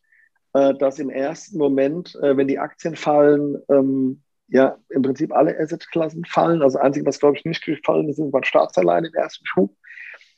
dass 0.53 0.99
im 0.99 1.11
ersten 1.11 1.59
Moment, 1.59 2.17
äh, 2.23 2.37
wenn 2.37 2.49
die 2.49 2.59
Aktien 2.59 2.97
fallen, 2.97 3.57
ähm, 3.69 4.23
ja 4.49 4.77
im 4.89 5.03
Prinzip 5.03 5.33
alle 5.33 5.59
Assetklassen 5.59 6.25
fallen. 6.25 6.63
Also 6.63 6.77
das 6.77 6.85
Einzige, 6.85 7.07
was 7.07 7.21
glaube 7.21 7.37
ich 7.37 7.45
nicht 7.45 7.65
gefallen 7.65 8.09
ist, 8.09 8.17
sind 8.17 8.35
Staatsanleihen 8.47 9.05
im 9.05 9.15
ersten 9.15 9.47
Schub. 9.47 9.75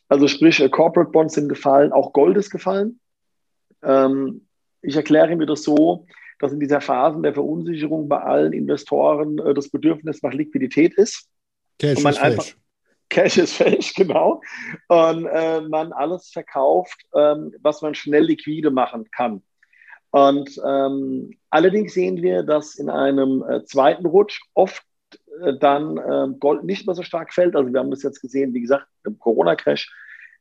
Also 0.09 0.29
sprich, 0.29 0.61
äh, 0.61 0.69
Corporate 0.69 1.11
Bonds 1.11 1.35
sind 1.35 1.49
gefallen, 1.49 1.93
auch 1.93 2.13
Gold 2.13 2.37
ist 2.37 2.51
gefallen. 2.51 3.01
Ähm, 3.83 4.47
ich 4.83 4.97
erkläre 4.97 5.35
mir 5.37 5.47
das 5.47 5.63
so, 5.63 6.07
dass 6.39 6.53
in 6.53 6.61
dieser 6.61 6.81
Phase 6.81 7.23
der 7.23 7.35
Verunsicherung 7.35 8.09
bei 8.09 8.21
allen 8.21 8.53
Investoren 8.53 9.39
äh, 9.39 9.55
das 9.55 9.71
Bedürfnis 9.71 10.23
nach 10.23 10.35
Liquidität 10.35 10.95
ist. 10.95 11.29
Cash 11.79 11.97
und 11.97 12.03
man 12.03 12.13
ist 12.13 12.21
einfach, 12.21 12.47
Cash 13.09 13.39
ist 13.39 13.55
fälsch, 13.55 13.95
genau. 13.97 14.43
Und 14.89 15.27
äh, 15.27 15.61
man 15.63 15.93
alles 15.93 16.31
verkauft, 16.31 17.01
ähm, 17.15 17.55
was 17.63 17.81
man 17.81 17.95
schnell 17.95 18.25
liquide 18.25 18.71
machen 18.71 19.11
kann. 19.11 19.43
Und 20.13 20.61
ähm, 20.65 21.33
allerdings 21.51 21.95
sehen 21.95 22.23
wir, 22.23 22.45
dass 22.45 22.77
in 22.77 22.89
einem 22.89 23.43
äh, 23.43 23.65
zweiten 23.65 24.07
Rutsch 24.07 24.41
oft 24.55 24.85
äh, 25.43 25.55
dann 25.59 25.97
äh, 25.97 26.29
Gold 26.39 26.65
nicht 26.65 26.87
mehr 26.87 26.95
so 26.95 27.03
stark 27.03 27.35
fällt. 27.35 27.57
Also 27.57 27.73
wir 27.73 27.81
haben 27.81 27.91
das 27.91 28.03
jetzt 28.03 28.21
gesehen, 28.21 28.55
wie 28.55 28.61
gesagt, 28.61 28.87
im 29.05 29.19
Corona-Crash. 29.19 29.93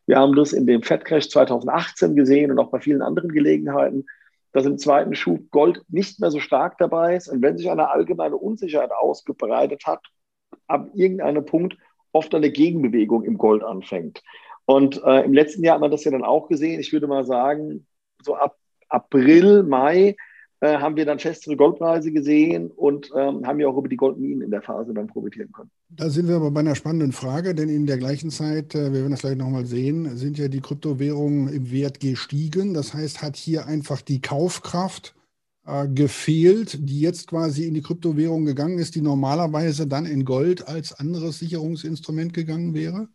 Wir 0.05 0.17
haben 0.17 0.35
das 0.35 0.53
in 0.53 0.67
dem 0.67 0.83
Fed-Crash 0.83 1.29
2018 1.29 2.15
gesehen 2.15 2.51
und 2.51 2.59
auch 2.59 2.69
bei 2.69 2.79
vielen 2.79 3.01
anderen 3.01 3.31
Gelegenheiten 3.31 4.05
dass 4.51 4.65
im 4.65 4.77
zweiten 4.77 5.15
Schub 5.15 5.49
Gold 5.51 5.81
nicht 5.87 6.19
mehr 6.19 6.31
so 6.31 6.39
stark 6.39 6.77
dabei 6.77 7.15
ist. 7.15 7.27
Und 7.29 7.41
wenn 7.41 7.57
sich 7.57 7.69
eine 7.69 7.89
allgemeine 7.89 8.37
Unsicherheit 8.37 8.91
ausgebreitet 8.91 9.85
hat, 9.85 10.05
ab 10.67 10.89
irgendeinem 10.93 11.45
Punkt 11.45 11.77
oft 12.11 12.33
eine 12.35 12.51
Gegenbewegung 12.51 13.23
im 13.23 13.37
Gold 13.37 13.63
anfängt. 13.63 14.21
Und 14.65 15.01
äh, 15.03 15.23
im 15.23 15.33
letzten 15.33 15.63
Jahr 15.63 15.75
hat 15.75 15.81
man 15.81 15.91
das 15.91 16.03
ja 16.03 16.11
dann 16.11 16.23
auch 16.23 16.47
gesehen. 16.47 16.79
Ich 16.79 16.91
würde 16.91 17.07
mal 17.07 17.25
sagen, 17.25 17.87
so 18.21 18.35
ab 18.35 18.57
April, 18.91 19.63
Mai 19.63 20.15
äh, 20.63 20.77
haben 20.77 20.95
wir 20.95 21.05
dann 21.05 21.17
festere 21.17 21.55
Goldpreise 21.57 22.11
gesehen 22.11 22.69
und 22.69 23.09
ähm, 23.15 23.47
haben 23.47 23.59
ja 23.59 23.67
auch 23.67 23.77
über 23.77 23.87
die 23.87 23.97
Goldminen 23.97 24.41
in 24.41 24.51
der 24.51 24.61
Phase 24.61 24.93
dann 24.93 25.07
profitieren 25.07 25.51
können. 25.51 25.71
Da 25.89 26.09
sind 26.09 26.27
wir 26.27 26.35
aber 26.35 26.51
bei 26.51 26.59
einer 26.59 26.75
spannenden 26.75 27.13
Frage, 27.13 27.55
denn 27.55 27.67
in 27.67 27.87
der 27.87 27.97
gleichen 27.97 28.29
Zeit, 28.29 28.75
äh, 28.75 28.93
wir 28.93 28.99
werden 28.99 29.09
das 29.11 29.21
gleich 29.21 29.37
nochmal 29.37 29.65
sehen, 29.65 30.15
sind 30.17 30.37
ja 30.37 30.49
die 30.49 30.61
Kryptowährungen 30.61 31.47
im 31.47 31.71
Wert 31.71 31.99
gestiegen. 31.99 32.75
Das 32.75 32.93
heißt, 32.93 33.23
hat 33.23 33.37
hier 33.37 33.65
einfach 33.65 34.01
die 34.01 34.21
Kaufkraft 34.21 35.15
äh, 35.65 35.87
gefehlt, 35.87 36.77
die 36.87 37.01
jetzt 37.01 37.27
quasi 37.27 37.65
in 37.65 37.73
die 37.73 37.81
Kryptowährung 37.81 38.45
gegangen 38.45 38.77
ist, 38.77 38.93
die 38.93 39.01
normalerweise 39.01 39.87
dann 39.87 40.05
in 40.05 40.25
Gold 40.25 40.67
als 40.67 40.93
anderes 40.93 41.39
Sicherungsinstrument 41.39 42.35
gegangen 42.35 42.75
wäre? 42.75 43.07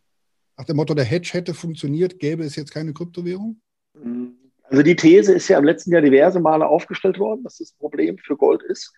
Nach 0.57 0.65
dem 0.65 0.75
Motto, 0.75 0.93
der 0.95 1.05
Hedge 1.05 1.29
hätte 1.31 1.53
funktioniert, 1.53 2.19
gäbe 2.19 2.43
es 2.43 2.57
jetzt 2.57 2.73
keine 2.73 2.91
Kryptowährung? 2.91 3.61
Also 4.69 4.83
die 4.83 4.95
These 4.95 5.33
ist 5.33 5.47
ja 5.47 5.57
im 5.57 5.63
letzten 5.63 5.91
Jahr 5.91 6.01
diverse 6.01 6.39
Male 6.39 6.67
aufgestellt 6.67 7.19
worden, 7.19 7.43
dass 7.43 7.57
das 7.57 7.71
ein 7.71 7.79
Problem 7.79 8.17
für 8.17 8.35
Gold 8.35 8.63
ist. 8.63 8.93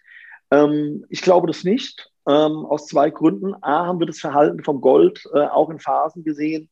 Ähm, 0.52 1.06
ich 1.10 1.22
glaube 1.22 1.48
das 1.48 1.64
nicht, 1.64 2.10
ähm, 2.28 2.66
aus 2.66 2.88
zwei 2.88 3.10
Gründen. 3.10 3.54
A, 3.62 3.86
haben 3.86 4.00
wir 4.00 4.08
das 4.08 4.20
Verhalten 4.20 4.64
vom 4.64 4.82
Gold 4.82 5.24
äh, 5.34 5.40
auch 5.40 5.70
in 5.70 5.80
Phasen 5.80 6.24
gesehen, 6.24 6.70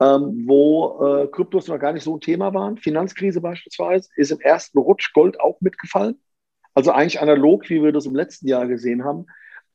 ähm, 0.00 0.44
wo 0.46 1.04
äh, 1.04 1.26
Kryptos 1.28 1.66
noch 1.66 1.78
gar 1.78 1.92
nicht 1.92 2.04
so 2.04 2.16
ein 2.16 2.20
Thema 2.20 2.54
waren. 2.54 2.78
Finanzkrise 2.78 3.40
beispielsweise 3.40 4.08
ist 4.16 4.30
im 4.30 4.40
ersten 4.40 4.78
Rutsch 4.78 5.12
Gold 5.12 5.40
auch 5.40 5.60
mitgefallen. 5.60 6.20
Also 6.74 6.92
eigentlich 6.92 7.20
analog, 7.20 7.68
wie 7.68 7.82
wir 7.82 7.90
das 7.90 8.06
im 8.06 8.14
letzten 8.14 8.46
Jahr 8.46 8.68
gesehen 8.68 9.04
haben. 9.04 9.26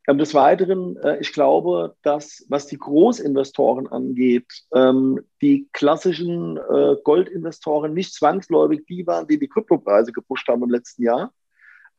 Ähm, 0.07 0.17
des 0.17 0.33
Weiteren, 0.33 0.97
äh, 0.97 1.19
ich 1.21 1.31
glaube, 1.31 1.95
dass 2.01 2.45
was 2.49 2.67
die 2.67 2.77
Großinvestoren 2.77 3.87
angeht, 3.87 4.47
ähm, 4.73 5.21
die 5.41 5.69
klassischen 5.71 6.57
äh, 6.57 6.95
Goldinvestoren 7.03 7.93
nicht 7.93 8.13
zwangsläufig 8.13 8.85
die 8.85 9.07
waren, 9.07 9.27
die 9.27 9.39
die 9.39 9.47
Kryptopreise 9.47 10.11
gepusht 10.11 10.47
haben 10.49 10.63
im 10.63 10.69
letzten 10.69 11.03
Jahr, 11.03 11.31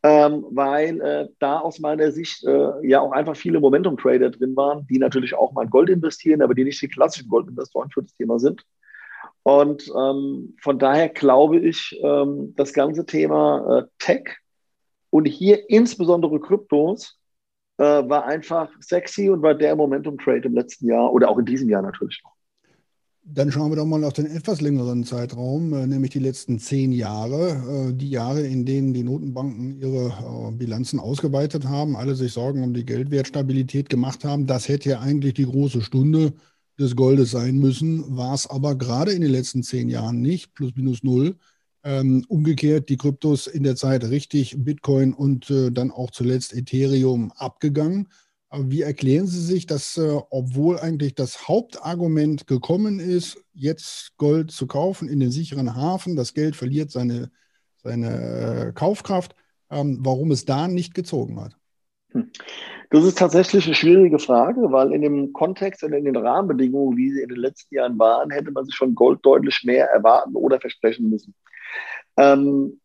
ähm, 0.02 0.44
weil 0.50 1.00
äh, 1.00 1.28
da 1.38 1.60
aus 1.60 1.78
meiner 1.78 2.12
Sicht 2.12 2.42
ja 2.82 3.00
auch 3.00 3.12
einfach 3.12 3.36
viele 3.36 3.60
Momentum-Trader 3.60 4.30
drin 4.30 4.54
waren, 4.54 4.86
die 4.88 4.98
natürlich 4.98 5.34
auch 5.34 5.52
mal 5.52 5.64
in 5.64 5.70
Gold 5.70 5.88
investieren, 5.88 6.42
aber 6.42 6.54
die 6.54 6.64
nicht 6.64 6.82
die 6.82 6.88
klassischen 6.88 7.28
Goldinvestoren 7.28 7.90
für 7.90 8.02
das 8.02 8.14
Thema 8.14 8.38
sind. 8.38 8.62
Und 9.42 9.84
von 9.84 10.78
daher 10.78 11.08
glaube 11.08 11.58
ich, 11.58 11.98
das 12.02 12.72
ganze 12.72 13.06
Thema 13.06 13.88
Tech 13.98 14.36
und 15.10 15.26
hier 15.26 15.68
insbesondere 15.70 16.40
Kryptos 16.40 17.18
äh, 17.78 17.84
war 17.84 18.26
einfach 18.26 18.70
sexy 18.80 19.28
und 19.28 19.42
war 19.42 19.54
der 19.54 19.74
Momentum-Trade 19.76 20.42
im 20.46 20.54
letzten 20.54 20.86
Jahr 20.86 21.12
oder 21.12 21.28
auch 21.28 21.38
in 21.38 21.44
diesem 21.44 21.68
Jahr 21.68 21.82
natürlich 21.82 22.20
noch. 22.22 22.32
Dann 23.26 23.50
schauen 23.50 23.70
wir 23.70 23.76
doch 23.76 23.86
mal 23.86 24.04
auf 24.04 24.12
den 24.12 24.26
etwas 24.26 24.60
längeren 24.60 25.02
Zeitraum, 25.04 25.72
äh, 25.72 25.86
nämlich 25.86 26.10
die 26.10 26.18
letzten 26.18 26.58
zehn 26.58 26.92
Jahre. 26.92 27.88
Äh, 27.88 27.92
die 27.94 28.10
Jahre, 28.10 28.46
in 28.46 28.66
denen 28.66 28.92
die 28.92 29.02
Notenbanken 29.02 29.80
ihre 29.80 30.08
äh, 30.08 30.50
Bilanzen 30.52 31.00
ausgeweitet 31.00 31.66
haben, 31.66 31.96
alle 31.96 32.14
sich 32.14 32.32
Sorgen 32.32 32.62
um 32.62 32.74
die 32.74 32.84
Geldwertstabilität 32.84 33.88
gemacht 33.88 34.24
haben. 34.24 34.46
Das 34.46 34.68
hätte 34.68 34.90
ja 34.90 35.00
eigentlich 35.00 35.34
die 35.34 35.46
große 35.46 35.80
Stunde 35.80 36.34
des 36.78 36.96
Goldes 36.96 37.30
sein 37.30 37.58
müssen, 37.58 38.16
war 38.16 38.34
es 38.34 38.46
aber 38.46 38.74
gerade 38.74 39.12
in 39.12 39.22
den 39.22 39.30
letzten 39.30 39.62
zehn 39.62 39.88
Jahren 39.88 40.20
nicht, 40.20 40.54
plus 40.54 40.72
minus 40.76 41.02
null. 41.02 41.36
Ähm, 41.86 42.24
umgekehrt 42.28 42.88
die 42.88 42.96
Kryptos 42.96 43.46
in 43.46 43.62
der 43.62 43.76
Zeit 43.76 44.04
richtig 44.04 44.56
Bitcoin 44.58 45.12
und 45.12 45.50
äh, 45.50 45.70
dann 45.70 45.90
auch 45.90 46.10
zuletzt 46.10 46.54
Ethereum 46.54 47.30
abgegangen. 47.36 48.08
Aber 48.48 48.70
wie 48.70 48.82
erklären 48.82 49.26
Sie 49.26 49.40
sich, 49.40 49.66
dass 49.66 49.98
äh, 49.98 50.16
obwohl 50.30 50.78
eigentlich 50.78 51.14
das 51.14 51.46
Hauptargument 51.46 52.46
gekommen 52.46 53.00
ist, 53.00 53.44
jetzt 53.52 54.16
Gold 54.16 54.50
zu 54.50 54.66
kaufen 54.66 55.08
in 55.08 55.20
den 55.20 55.30
sicheren 55.30 55.74
Hafen, 55.74 56.16
das 56.16 56.34
Geld 56.34 56.56
verliert 56.56 56.90
seine, 56.90 57.30
seine 57.82 58.68
äh, 58.68 58.72
Kaufkraft, 58.72 59.34
ähm, 59.70 59.98
warum 60.00 60.30
es 60.30 60.44
da 60.44 60.68
nicht 60.68 60.94
gezogen 60.94 61.40
hat? 61.40 61.56
Hm. 62.12 62.30
Das 62.90 63.04
ist 63.04 63.18
tatsächlich 63.18 63.66
eine 63.66 63.74
schwierige 63.74 64.20
Frage, 64.20 64.70
weil 64.70 64.92
in 64.92 65.02
dem 65.02 65.32
Kontext 65.32 65.82
und 65.82 65.92
in 65.92 66.04
den 66.04 66.16
Rahmenbedingungen, 66.16 66.96
wie 66.96 67.10
sie 67.10 67.22
in 67.22 67.28
den 67.28 67.38
letzten 67.38 67.74
Jahren 67.74 67.98
waren, 67.98 68.30
hätte 68.30 68.52
man 68.52 68.64
sich 68.64 68.74
schon 68.74 68.94
Gold 68.94 69.18
deutlich 69.22 69.62
mehr 69.64 69.86
erwarten 69.86 70.36
oder 70.36 70.60
versprechen 70.60 71.10
müssen. 71.10 71.34
Ähm, 72.16 72.80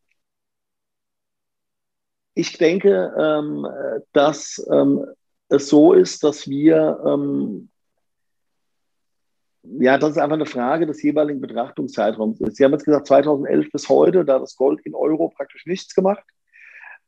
ich 2.33 2.57
denke, 2.57 3.13
ähm, 3.17 3.67
dass 4.13 4.65
ähm, 4.71 5.05
es 5.49 5.67
so 5.67 5.93
ist, 5.93 6.23
dass 6.23 6.47
wir, 6.47 7.01
ähm, 7.05 7.69
ja, 9.63 9.97
das 9.97 10.11
ist 10.11 10.17
einfach 10.17 10.35
eine 10.35 10.45
Frage 10.45 10.85
des 10.85 11.03
jeweiligen 11.03 11.41
Betrachtungszeitraums 11.41 12.39
ist. 12.39 12.55
Sie 12.55 12.63
haben 12.63 12.71
jetzt 12.71 12.85
gesagt, 12.85 13.07
2011 13.07 13.71
bis 13.71 13.89
heute, 13.89 14.23
da 14.23 14.35
hat 14.35 14.41
das 14.41 14.55
Gold 14.55 14.79
in 14.85 14.95
Euro 14.95 15.29
praktisch 15.29 15.65
nichts 15.65 15.93
gemacht. 15.93 16.23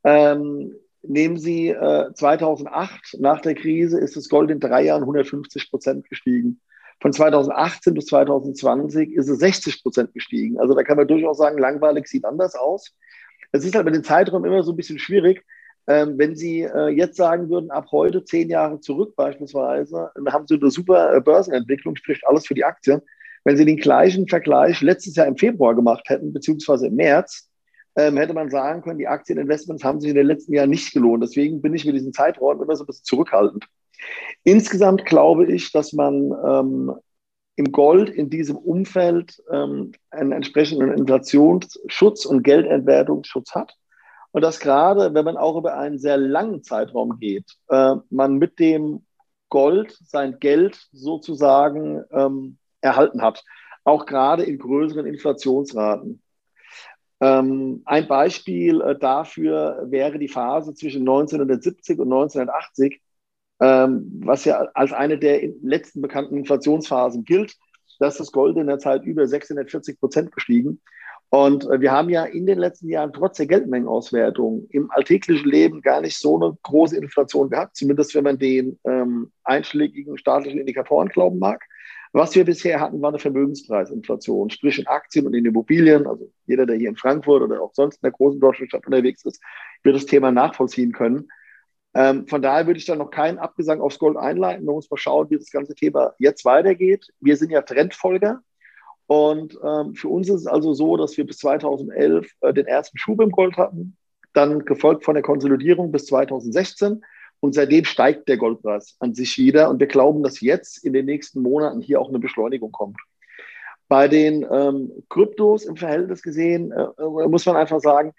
Ähm, 0.04 0.74
nehmen 1.04 1.38
Sie 1.38 1.70
äh, 1.70 2.14
2008, 2.14 3.18
nach 3.20 3.42
der 3.42 3.56
Krise, 3.56 4.00
ist 4.00 4.18
das 4.18 4.28
Gold 4.28 4.52
in 4.52 4.60
drei 4.60 4.84
Jahren 4.84 5.04
150 5.04 5.70
Prozent 5.70 6.10
gestiegen. 6.10 6.60
Von 7.02 7.14
2018 7.14 7.96
bis 7.96 8.06
2020 8.06 9.14
ist 9.14 9.28
es 9.28 9.40
60 9.40 9.82
Prozent 9.82 10.14
gestiegen. 10.14 10.60
Also 10.60 10.76
da 10.76 10.84
kann 10.84 10.98
man 10.98 11.08
durchaus 11.08 11.40
sagen, 11.40 11.58
langweilig 11.58 12.08
sieht 12.08 12.26
anders 12.26 12.56
aus. 12.56 12.94
Es 13.52 13.66
ist 13.66 13.76
halt 13.76 13.86
mit 13.86 13.96
dem 13.96 14.04
Zeitraum 14.04 14.46
immer 14.46 14.62
so 14.62 14.72
ein 14.72 14.78
bisschen 14.78 15.00
schwierig. 15.00 15.44
Ähm, 15.88 16.20
wenn 16.20 16.36
Sie 16.36 16.62
äh, 16.62 16.90
jetzt 16.90 17.18
sagen 17.18 17.50
würden, 17.50 17.72
ab 17.72 17.88
heute 17.92 18.24
zehn 18.24 18.50
Jahre 18.50 18.80
zurück 18.80 19.16
beispielsweise, 19.16 20.12
dann 20.14 20.32
haben 20.32 20.46
Sie 20.46 20.56
eine 20.56 20.70
super 20.70 21.16
äh, 21.16 21.22
Börsenentwicklung, 21.22 21.96
spricht 21.96 22.26
alles 22.28 22.46
für 22.46 22.54
die 22.54 22.64
Aktien. 22.64 23.02
Wenn 23.44 23.58
Sie 23.58 23.66
den 23.66 23.78
gleichen 23.78 24.28
Vergleich 24.28 24.80
letztes 24.82 25.16
Jahr 25.16 25.26
im 25.26 25.38
Februar 25.38 25.74
gemacht 25.74 26.08
hätten, 26.08 26.32
beziehungsweise 26.32 26.86
im 26.86 26.96
März, 26.96 27.50
ähm, 27.96 28.16
hätte 28.18 28.36
man 28.36 28.52
sagen 28.52 28.84
können, 28.84 29.00
die 29.00 29.08
Aktieninvestments 29.08 29.84
haben 29.84 30.00
sich 30.00 30.12
in 30.12 30.16
den 30.16 30.28
letzten 30.28 30.54
Jahren 30.54 30.70
nicht 30.70 30.94
gelohnt. 30.94 31.24
Deswegen 31.24 31.64
bin 31.64 31.74
ich 31.74 31.84
mit 31.84 31.96
diesen 31.96 32.14
Zeitraum 32.14 32.62
immer 32.62 32.76
so 32.76 32.84
ein 32.84 32.88
bisschen 32.88 33.06
zurückhaltend. 33.06 33.66
Insgesamt 34.44 35.06
glaube 35.06 35.52
ich, 35.52 35.72
dass 35.72 35.94
man 35.94 36.32
ähm, 36.46 36.94
im 37.56 37.72
Gold 37.72 38.10
in 38.10 38.30
diesem 38.30 38.58
Umfeld 38.58 39.42
ähm, 39.52 39.92
einen 40.10 40.32
entsprechenden 40.32 40.92
Inflationsschutz 40.94 42.26
und 42.26 42.44
Geldentwertungsschutz 42.44 43.54
hat. 43.54 43.76
Und 44.32 44.42
dass 44.42 44.60
gerade, 44.60 45.14
wenn 45.14 45.26
man 45.26 45.38
auch 45.38 45.58
über 45.58 45.78
einen 45.78 46.00
sehr 46.00 46.18
langen 46.18 46.64
Zeitraum 46.64 47.20
geht, 47.20 47.58
äh, 47.68 47.96
man 48.10 48.38
mit 48.38 48.60
dem 48.60 49.06
Gold 49.50 49.98
sein 50.06 50.40
Geld 50.40 50.88
sozusagen 50.94 52.04
ähm, 52.12 52.58
erhalten 52.80 53.22
hat, 53.22 53.44
auch 53.84 54.06
gerade 54.06 54.44
in 54.44 54.58
größeren 54.58 55.06
Inflationsraten. 55.06 56.22
Ähm, 57.20 57.82
ein 57.86 58.08
Beispiel 58.08 58.82
äh, 58.82 58.98
dafür 58.98 59.86
wäre 59.90 60.18
die 60.18 60.30
Phase 60.30 60.74
zwischen 60.74 61.02
1970 61.02 62.00
und 62.00 62.12
1980, 62.12 62.94
ähm, 62.94 63.11
was 63.66 64.46
ja 64.46 64.60
als 64.74 64.92
eine 64.92 65.18
der 65.18 65.50
letzten 65.62 66.02
bekannten 66.02 66.38
Inflationsphasen 66.38 67.26
gilt. 67.26 67.56
Da 68.00 68.08
ist 68.08 68.20
das 68.20 68.32
Gold 68.32 68.58
in 68.58 68.68
der 68.68 68.80
Zeit 68.80 69.04
über 69.04 69.28
640 69.28 70.00
Prozent 70.00 70.32
gestiegen. 70.32 70.82
Und 71.30 71.64
äh, 71.70 71.80
wir 71.80 71.92
haben 71.92 72.10
ja 72.10 72.26
in 72.26 72.46
den 72.46 72.60
letzten 72.60 72.90
Jahren 72.90 73.14
trotz 73.14 73.38
der 73.38 73.46
Geldmengenauswertung 73.46 74.68
im 74.70 74.92
alltäglichen 74.92 75.50
Leben 75.50 75.82
gar 75.82 76.02
nicht 76.02 76.18
so 76.18 76.36
eine 76.36 76.58
große 76.64 76.98
Inflation 76.98 77.50
gehabt, 77.50 77.78
zumindest 77.78 78.14
wenn 78.16 78.26
man 78.26 78.38
den 78.38 78.78
ähm, 78.84 79.32
einschlägigen 79.46 80.18
staatlichen 80.18 80.60
Indikatoren 80.60 81.08
glauben 81.08 81.40
mag. 81.40 81.64
Was 82.12 82.36
wir 82.36 82.44
bisher 82.44 82.82
hatten, 82.82 83.02
war 83.02 83.10
eine 83.10 83.20
Vermögenspreisinflation, 83.20 84.50
sprich 84.50 84.80
in 84.80 84.88
Aktien 84.88 85.26
und 85.26 85.34
in 85.34 85.46
Immobilien. 85.46 86.06
Also 86.06 86.30
jeder, 86.48 86.66
der 86.66 86.76
hier 86.76 86.90
in 86.90 86.98
Frankfurt 86.98 87.44
oder 87.44 87.62
auch 87.62 87.74
sonst 87.74 87.98
in 87.98 88.02
der 88.04 88.12
großen 88.12 88.42
deutschen 88.42 88.68
Stadt 88.68 88.86
unterwegs 88.86 89.24
ist, 89.24 89.42
wird 89.84 89.96
das 89.96 90.06
Thema 90.06 90.34
nachvollziehen 90.34 90.92
können. 90.92 91.30
Ähm, 91.94 92.28
von 92.28 92.42
daher 92.42 92.68
würde 92.68 92.80
ich 92.80 92.86
da 92.86 92.96
noch 92.96 93.12
keinen 93.12 93.38
Abgesang 93.38 93.82
aufs 93.82 94.00
Gold 94.00 94.18
einleiten. 94.18 94.66
Man 94.66 94.76
muss 94.76 94.90
mal 94.90 94.98
schauen, 94.98 95.30
wie 95.30 95.38
das 95.38 95.52
ganze 95.52 95.76
Thema 95.76 96.14
jetzt 96.20 96.46
weitergeht. 96.46 97.08
Wir 97.20 97.36
sind 97.36 97.52
ja 97.52 97.62
Trendfolger. 97.62 98.42
Und 99.08 99.60
ähm, 99.62 99.94
für 99.94 100.08
uns 100.08 100.30
ist 100.30 100.42
es 100.42 100.48
also 100.48 100.74
so, 100.74 100.96
dass 100.96 101.18
wir 101.18 101.26
bis 101.26 101.40
2011 101.40 102.32
äh, 102.42 102.54
den 102.54 102.66
ersten 102.66 102.98
Schub 102.98 103.20
im 103.22 103.32
Gold 103.32 103.58
hatten, 103.58 103.98
dann 104.32 104.64
gefolgt 104.64 105.04
von 105.04 105.16
der 105.16 105.24
Konsolidierung 105.24 105.92
bis 105.92 106.06
2016. 106.06 107.04
Und 107.42 107.54
seitdem 107.54 107.84
steigt 107.84 108.30
der 108.30 108.38
Goldpreis 108.38 108.96
an 109.00 109.14
sich 109.14 109.38
wieder. 109.38 109.70
Und 109.70 109.82
wir 109.82 109.88
glauben, 109.88 110.24
dass 110.24 110.40
jetzt 110.40 110.86
in 110.86 110.94
den 110.94 111.08
nächsten 111.08 111.42
Monaten 111.42 111.82
hier 111.82 112.00
auch 112.00 112.08
eine 112.08 112.20
Beschleunigung 112.20 112.72
kommt. 112.72 112.98
Bei 113.90 114.08
den 114.08 114.48
ähm, 114.50 114.92
Kryptos 115.10 115.66
im 115.66 115.76
Verhältnis 115.76 116.22
gesehen, 116.22 116.72
äh, 116.72 116.84
äh 116.84 117.28
muss 117.28 117.46
man 117.46 117.58
einfach 117.58 117.82
sagen, 117.82 118.14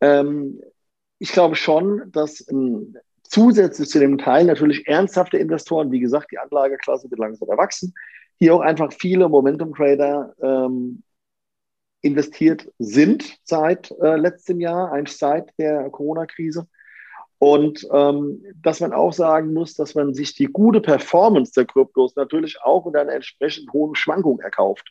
ähm, 0.00 0.62
ich 1.18 1.32
glaube 1.32 1.56
schon, 1.56 2.10
dass 2.12 2.48
ähm, 2.50 2.96
zusätzlich 3.28 3.88
zu 3.88 3.98
dem 3.98 4.18
Teil 4.18 4.46
natürlich 4.46 4.86
ernsthafte 4.86 5.38
Investoren, 5.38 5.90
wie 5.90 6.00
gesagt, 6.00 6.30
die 6.32 6.38
Anlageklasse 6.38 7.10
wird 7.10 7.18
langsam 7.18 7.48
erwachsen, 7.48 7.94
hier 8.38 8.54
auch 8.54 8.60
einfach 8.60 8.92
viele 8.92 9.28
Momentum-Trader 9.28 10.34
ähm, 10.42 11.02
investiert 12.00 12.70
sind 12.78 13.38
seit 13.44 13.90
äh, 14.00 14.16
letztem 14.16 14.60
Jahr, 14.60 14.92
eigentlich 14.92 15.16
seit 15.16 15.52
der 15.58 15.90
Corona-Krise. 15.90 16.68
Und 17.40 17.86
ähm, 17.92 18.44
dass 18.56 18.80
man 18.80 18.92
auch 18.92 19.12
sagen 19.12 19.52
muss, 19.52 19.74
dass 19.74 19.94
man 19.94 20.12
sich 20.12 20.34
die 20.34 20.46
gute 20.46 20.80
Performance 20.80 21.52
der 21.52 21.66
Kryptos 21.66 22.16
natürlich 22.16 22.60
auch 22.62 22.84
unter 22.84 23.00
einer 23.00 23.12
entsprechend 23.12 23.72
hohen 23.72 23.94
Schwankung 23.94 24.40
erkauft. 24.40 24.90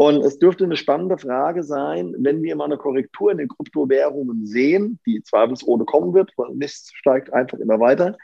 Und 0.00 0.24
es 0.24 0.38
dürfte 0.38 0.62
eine 0.62 0.76
spannende 0.76 1.18
Frage 1.18 1.64
sein, 1.64 2.14
wenn 2.18 2.40
wir 2.40 2.54
mal 2.54 2.66
eine 2.66 2.76
Korrektur 2.76 3.32
in 3.32 3.38
den 3.38 3.48
Kryptowährungen 3.48 4.46
sehen, 4.46 5.00
die 5.04 5.20
zweifelsohne 5.24 5.84
kommen 5.86 6.14
wird, 6.14 6.30
weil 6.36 6.54
nichts 6.54 6.92
steigt 6.94 7.32
einfach 7.32 7.58
immer 7.58 7.80
weiter. 7.80 8.16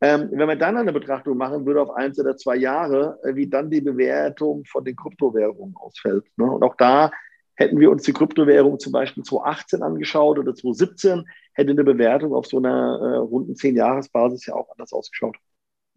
Ähm, 0.00 0.28
wenn 0.30 0.46
man 0.46 0.60
dann 0.60 0.76
eine 0.76 0.92
Betrachtung 0.92 1.36
machen 1.36 1.66
würde 1.66 1.82
auf 1.82 1.90
eins 1.90 2.20
oder 2.20 2.36
zwei 2.36 2.54
Jahre, 2.54 3.18
äh, 3.24 3.34
wie 3.34 3.48
dann 3.48 3.68
die 3.68 3.80
Bewertung 3.80 4.64
von 4.64 4.84
den 4.84 4.94
Kryptowährungen 4.94 5.74
ausfällt. 5.74 6.24
Ne? 6.36 6.48
Und 6.48 6.62
auch 6.62 6.76
da 6.76 7.10
hätten 7.56 7.80
wir 7.80 7.90
uns 7.90 8.04
die 8.04 8.12
Kryptowährung 8.12 8.78
zum 8.78 8.92
Beispiel 8.92 9.24
2018 9.24 9.82
angeschaut 9.82 10.38
oder 10.38 10.54
2017, 10.54 11.24
hätte 11.52 11.70
eine 11.72 11.82
Bewertung 11.82 12.32
auf 12.32 12.46
so 12.46 12.58
einer 12.58 13.00
äh, 13.00 13.16
runden 13.16 13.54
10-Jahres-Basis 13.54 14.46
ja 14.46 14.54
auch 14.54 14.70
anders 14.70 14.92
ausgeschaut. 14.92 15.36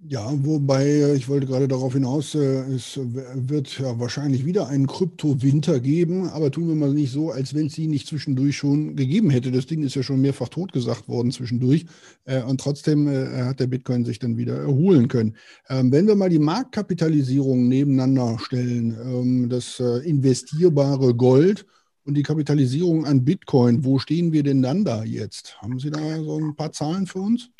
Ja, 0.03 0.31
wobei 0.43 0.83
äh, 0.87 1.15
ich 1.15 1.29
wollte 1.29 1.45
gerade 1.45 1.67
darauf 1.67 1.93
hinaus, 1.93 2.33
äh, 2.33 2.63
es 2.73 2.99
wird 3.35 3.77
ja 3.77 3.99
wahrscheinlich 3.99 4.45
wieder 4.45 4.67
einen 4.67 4.87
Krypto-Winter 4.87 5.79
geben, 5.79 6.27
aber 6.29 6.49
tun 6.49 6.67
wir 6.67 6.73
mal 6.73 6.91
nicht 6.91 7.11
so, 7.11 7.29
als 7.29 7.53
wenn 7.53 7.67
es 7.67 7.73
sie 7.73 7.87
nicht 7.87 8.07
zwischendurch 8.07 8.57
schon 8.57 8.95
gegeben 8.95 9.29
hätte. 9.29 9.51
Das 9.51 9.67
Ding 9.67 9.83
ist 9.83 9.93
ja 9.95 10.01
schon 10.01 10.19
mehrfach 10.19 10.49
totgesagt 10.49 11.07
worden 11.07 11.31
zwischendurch 11.31 11.85
äh, 12.25 12.41
und 12.41 12.59
trotzdem 12.59 13.07
hat 13.07 13.59
der 13.59 13.67
Bitcoin 13.67 14.03
sich 14.03 14.17
dann 14.17 14.37
wieder 14.37 14.57
erholen 14.57 15.07
können. 15.07 15.35
Ähm, 15.69 15.91
wenn 15.91 16.07
wir 16.07 16.15
mal 16.15 16.29
die 16.29 16.39
Marktkapitalisierung 16.39 17.67
nebeneinander 17.67 18.39
stellen, 18.39 18.97
ähm, 19.03 19.49
das 19.49 19.79
investierbare 19.79 21.13
Gold 21.13 21.65
und 22.05 22.15
die 22.15 22.23
Kapitalisierung 22.23 23.05
an 23.05 23.23
Bitcoin, 23.23 23.85
wo 23.85 23.99
stehen 23.99 24.31
wir 24.33 24.41
denn 24.41 24.63
dann 24.63 24.83
da 24.83 25.03
jetzt? 25.03 25.61
Haben 25.61 25.77
Sie 25.77 25.91
da 25.91 25.99
so 26.23 26.39
ein 26.39 26.55
paar 26.55 26.71
Zahlen 26.71 27.05
für 27.05 27.19
uns? 27.19 27.51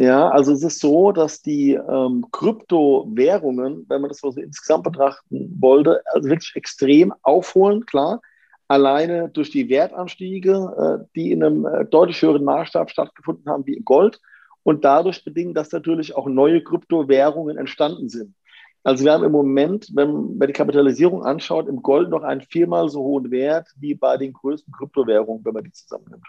Ja, 0.00 0.28
also 0.30 0.52
es 0.52 0.62
ist 0.62 0.78
so, 0.78 1.10
dass 1.10 1.42
die 1.42 1.72
ähm, 1.72 2.24
Kryptowährungen, 2.30 3.84
wenn 3.88 4.00
man 4.00 4.08
das 4.08 4.18
so 4.20 4.30
insgesamt 4.30 4.84
betrachten 4.84 5.56
wollte, 5.60 6.02
also 6.12 6.28
wirklich 6.28 6.54
extrem 6.54 7.12
aufholen, 7.22 7.84
klar. 7.84 8.20
Alleine 8.68 9.28
durch 9.28 9.50
die 9.50 9.68
Wertanstiege, 9.68 11.00
äh, 11.02 11.04
die 11.16 11.32
in 11.32 11.42
einem 11.42 11.66
äh, 11.66 11.84
deutlich 11.84 12.22
höheren 12.22 12.44
Maßstab 12.44 12.90
stattgefunden 12.90 13.50
haben 13.50 13.66
wie 13.66 13.74
im 13.74 13.84
Gold 13.84 14.20
und 14.62 14.84
dadurch 14.84 15.24
bedingt, 15.24 15.56
dass 15.56 15.72
natürlich 15.72 16.14
auch 16.14 16.28
neue 16.28 16.62
Kryptowährungen 16.62 17.58
entstanden 17.58 18.08
sind. 18.08 18.36
Also 18.84 19.04
wir 19.04 19.12
haben 19.12 19.24
im 19.24 19.32
Moment, 19.32 19.90
wenn 19.94 20.36
man 20.38 20.46
die 20.46 20.52
Kapitalisierung 20.52 21.24
anschaut, 21.24 21.66
im 21.66 21.82
Gold 21.82 22.10
noch 22.10 22.22
einen 22.22 22.42
viermal 22.42 22.88
so 22.88 23.00
hohen 23.00 23.32
Wert 23.32 23.66
wie 23.80 23.96
bei 23.96 24.16
den 24.16 24.32
größten 24.32 24.72
Kryptowährungen, 24.72 25.44
wenn 25.44 25.54
man 25.54 25.64
die 25.64 25.72
zusammennimmt 25.72 26.24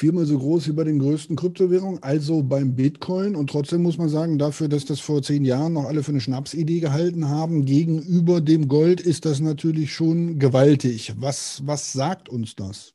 viermal 0.00 0.24
so 0.24 0.38
groß 0.38 0.66
wie 0.68 0.72
bei 0.72 0.84
den 0.84 0.98
größten 0.98 1.36
Kryptowährungen, 1.36 2.02
also 2.02 2.42
beim 2.42 2.74
Bitcoin. 2.74 3.36
Und 3.36 3.50
trotzdem 3.50 3.82
muss 3.82 3.98
man 3.98 4.08
sagen, 4.08 4.38
dafür, 4.38 4.66
dass 4.68 4.86
das 4.86 4.98
vor 4.98 5.20
zehn 5.20 5.44
Jahren 5.44 5.74
noch 5.74 5.84
alle 5.84 6.02
für 6.02 6.12
eine 6.12 6.22
Schnapsidee 6.22 6.80
gehalten 6.80 7.28
haben, 7.28 7.66
gegenüber 7.66 8.40
dem 8.40 8.66
Gold 8.66 9.02
ist 9.02 9.26
das 9.26 9.40
natürlich 9.40 9.92
schon 9.92 10.38
gewaltig. 10.38 11.12
Was, 11.18 11.60
was 11.66 11.92
sagt 11.92 12.30
uns 12.30 12.56
das? 12.56 12.94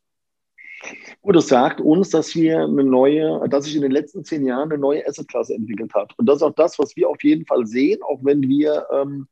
Gut, 1.21 1.35
das 1.35 1.47
sagt 1.47 1.79
uns, 1.79 2.09
dass 2.09 2.33
wir 2.33 2.63
eine 2.63 2.83
neue, 2.83 3.47
dass 3.49 3.65
sich 3.65 3.75
in 3.75 3.83
den 3.83 3.91
letzten 3.91 4.23
zehn 4.23 4.43
Jahren 4.43 4.71
eine 4.71 4.81
neue 4.81 5.07
Assetklasse 5.07 5.53
entwickelt 5.53 5.93
hat. 5.93 6.11
Und 6.17 6.25
das 6.27 6.37
ist 6.37 6.43
auch 6.43 6.55
das, 6.55 6.79
was 6.79 6.95
wir 6.95 7.07
auf 7.07 7.23
jeden 7.23 7.45
Fall 7.45 7.67
sehen, 7.67 7.99
auch 8.01 8.19
wenn 8.23 8.41
wir, 8.41 8.87
ähm, 8.91 9.27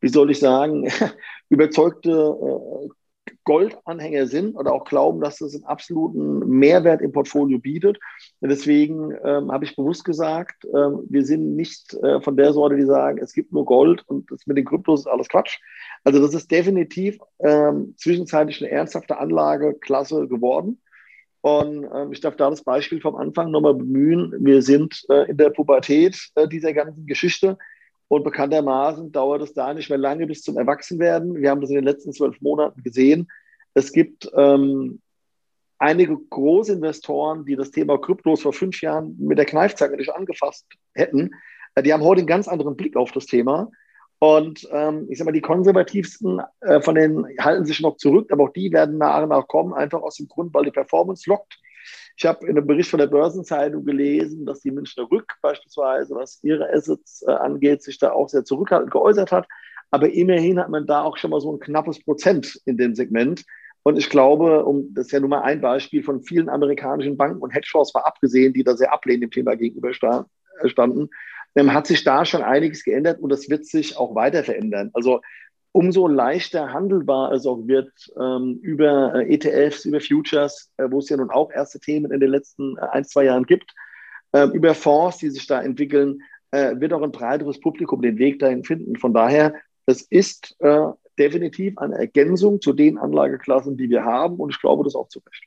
wie 0.00 0.08
soll 0.08 0.30
ich 0.30 0.38
sagen, 0.38 0.88
überzeugte 1.50 2.10
äh, 2.10 2.88
Goldanhänger 3.44 4.26
sind 4.26 4.56
oder 4.56 4.72
auch 4.72 4.84
glauben, 4.84 5.20
dass 5.20 5.38
das 5.38 5.54
einen 5.54 5.64
absoluten 5.64 6.38
Mehrwert 6.48 7.00
im 7.02 7.12
Portfolio 7.12 7.58
bietet. 7.58 7.98
Deswegen 8.40 9.12
ähm, 9.24 9.50
habe 9.50 9.64
ich 9.64 9.76
bewusst 9.76 10.04
gesagt, 10.04 10.64
ähm, 10.66 11.04
wir 11.08 11.24
sind 11.24 11.56
nicht 11.56 11.94
äh, 12.02 12.20
von 12.20 12.36
der 12.36 12.52
Sorte, 12.52 12.76
die 12.76 12.84
sagen, 12.84 13.18
es 13.18 13.32
gibt 13.32 13.52
nur 13.52 13.64
Gold 13.64 14.02
und 14.06 14.30
das 14.30 14.46
mit 14.46 14.56
den 14.56 14.64
Kryptos 14.64 15.00
ist 15.00 15.06
alles 15.06 15.28
Quatsch. 15.28 15.58
Also 16.04 16.20
das 16.20 16.34
ist 16.34 16.50
definitiv 16.50 17.18
ähm, 17.40 17.94
zwischenzeitlich 17.96 18.62
eine 18.62 18.70
ernsthafte 18.70 19.18
Anlageklasse 19.18 20.28
geworden. 20.28 20.80
Und 21.40 21.86
ähm, 21.94 22.12
ich 22.12 22.20
darf 22.20 22.36
da 22.36 22.50
das 22.50 22.64
Beispiel 22.64 23.00
vom 23.00 23.16
Anfang 23.16 23.50
nochmal 23.50 23.74
bemühen. 23.74 24.34
Wir 24.40 24.62
sind 24.62 25.04
äh, 25.08 25.30
in 25.30 25.36
der 25.36 25.50
Pubertät 25.50 26.30
äh, 26.34 26.48
dieser 26.48 26.72
ganzen 26.72 27.06
Geschichte. 27.06 27.58
Und 28.08 28.24
bekanntermaßen 28.24 29.12
dauert 29.12 29.42
es 29.42 29.52
da 29.52 29.72
nicht 29.74 29.90
mehr 29.90 29.98
lange 29.98 30.26
bis 30.26 30.42
zum 30.42 30.56
Erwachsenwerden. 30.56 31.36
Wir 31.36 31.50
haben 31.50 31.60
das 31.60 31.70
in 31.70 31.76
den 31.76 31.84
letzten 31.84 32.12
zwölf 32.12 32.40
Monaten 32.40 32.82
gesehen. 32.82 33.28
Es 33.74 33.92
gibt 33.92 34.30
ähm, 34.34 35.00
einige 35.78 36.16
Großinvestoren, 36.16 37.44
die 37.44 37.54
das 37.54 37.70
Thema 37.70 37.98
Kryptos 37.98 38.42
vor 38.42 38.52
fünf 38.52 38.80
Jahren 38.80 39.14
mit 39.18 39.38
der 39.38 39.44
Kneifzange 39.44 39.96
nicht 39.96 40.12
angefasst 40.12 40.66
hätten. 40.94 41.30
Äh, 41.74 41.82
die 41.82 41.92
haben 41.92 42.02
heute 42.02 42.20
einen 42.20 42.26
ganz 42.28 42.48
anderen 42.48 42.76
Blick 42.76 42.96
auf 42.96 43.12
das 43.12 43.26
Thema. 43.26 43.70
Und 44.20 44.66
ähm, 44.72 45.06
ich 45.08 45.18
sage 45.18 45.26
mal, 45.26 45.32
die 45.32 45.40
konservativsten 45.40 46.40
äh, 46.60 46.80
von 46.80 46.94
denen 46.96 47.26
halten 47.40 47.64
sich 47.64 47.80
noch 47.80 47.96
zurück, 47.98 48.32
aber 48.32 48.44
auch 48.44 48.52
die 48.52 48.72
werden 48.72 48.98
nach 48.98 49.22
und 49.22 49.28
nach 49.28 49.46
kommen, 49.46 49.74
einfach 49.74 50.02
aus 50.02 50.16
dem 50.16 50.26
Grund, 50.26 50.52
weil 50.54 50.64
die 50.64 50.72
Performance 50.72 51.28
lockt. 51.30 51.60
Ich 52.18 52.26
habe 52.26 52.46
in 52.46 52.56
einem 52.56 52.66
Bericht 52.66 52.90
von 52.90 52.98
der 52.98 53.06
Börsenzeitung 53.06 53.84
gelesen, 53.84 54.44
dass 54.44 54.60
die 54.60 54.72
Münchner 54.72 55.08
Rück 55.08 55.34
beispielsweise, 55.40 56.16
was 56.16 56.42
ihre 56.42 56.68
Assets 56.72 57.22
äh, 57.22 57.30
angeht, 57.30 57.84
sich 57.84 57.96
da 57.98 58.10
auch 58.10 58.28
sehr 58.28 58.44
zurückhaltend 58.44 58.90
geäußert 58.90 59.30
hat. 59.30 59.46
Aber 59.92 60.10
immerhin 60.10 60.58
hat 60.58 60.68
man 60.68 60.84
da 60.84 61.02
auch 61.02 61.16
schon 61.16 61.30
mal 61.30 61.40
so 61.40 61.52
ein 61.52 61.60
knappes 61.60 62.02
Prozent 62.02 62.60
in 62.64 62.76
dem 62.76 62.96
Segment. 62.96 63.44
Und 63.84 63.98
ich 63.98 64.10
glaube, 64.10 64.64
um, 64.64 64.92
das 64.94 65.06
ist 65.06 65.12
ja 65.12 65.20
nur 65.20 65.28
mal 65.28 65.42
ein 65.42 65.60
Beispiel 65.60 66.02
von 66.02 66.20
vielen 66.20 66.48
amerikanischen 66.48 67.16
Banken 67.16 67.40
und 67.40 67.54
Hedgefonds 67.54 67.94
war 67.94 68.04
abgesehen, 68.04 68.52
die 68.52 68.64
da 68.64 68.76
sehr 68.76 68.92
ablehnend 68.92 69.22
dem 69.22 69.30
Thema 69.30 69.54
gegenüber 69.54 69.90
äh, 69.90 70.68
standen, 70.68 71.10
ähm, 71.54 71.72
hat 71.72 71.86
sich 71.86 72.02
da 72.02 72.24
schon 72.24 72.42
einiges 72.42 72.82
geändert 72.82 73.20
und 73.20 73.30
das 73.30 73.48
wird 73.48 73.64
sich 73.64 73.96
auch 73.96 74.16
weiter 74.16 74.42
verändern. 74.42 74.90
Also 74.92 75.20
umso 75.78 76.08
leichter 76.08 76.72
handelbar 76.72 77.30
es 77.30 77.46
auch 77.46 77.68
wird 77.68 77.92
ähm, 78.18 78.58
über 78.62 79.14
äh, 79.14 79.32
ETFs, 79.32 79.84
über 79.84 80.00
Futures, 80.00 80.72
äh, 80.76 80.88
wo 80.90 80.98
es 80.98 81.08
ja 81.08 81.16
nun 81.16 81.30
auch 81.30 81.52
erste 81.52 81.78
Themen 81.78 82.10
in 82.10 82.18
den 82.18 82.30
letzten 82.30 82.76
äh, 82.78 82.80
ein, 82.90 83.04
zwei 83.04 83.26
Jahren 83.26 83.46
gibt, 83.46 83.76
äh, 84.32 84.48
über 84.48 84.74
Fonds, 84.74 85.18
die 85.18 85.30
sich 85.30 85.46
da 85.46 85.62
entwickeln, 85.62 86.20
äh, 86.50 86.74
wird 86.80 86.92
auch 86.92 87.02
ein 87.02 87.12
breiteres 87.12 87.60
Publikum 87.60 88.02
den 88.02 88.18
Weg 88.18 88.40
dahin 88.40 88.64
finden. 88.64 88.96
Von 88.96 89.14
daher, 89.14 89.54
es 89.86 90.02
ist 90.02 90.56
äh, 90.58 90.88
definitiv 91.16 91.78
eine 91.78 91.96
Ergänzung 91.96 92.60
zu 92.60 92.72
den 92.72 92.98
Anlageklassen, 92.98 93.76
die 93.76 93.88
wir 93.88 94.04
haben 94.04 94.34
und 94.34 94.50
ich 94.50 94.60
glaube, 94.60 94.82
das 94.82 94.96
auch 94.96 95.06
zu 95.06 95.20
Recht 95.20 95.44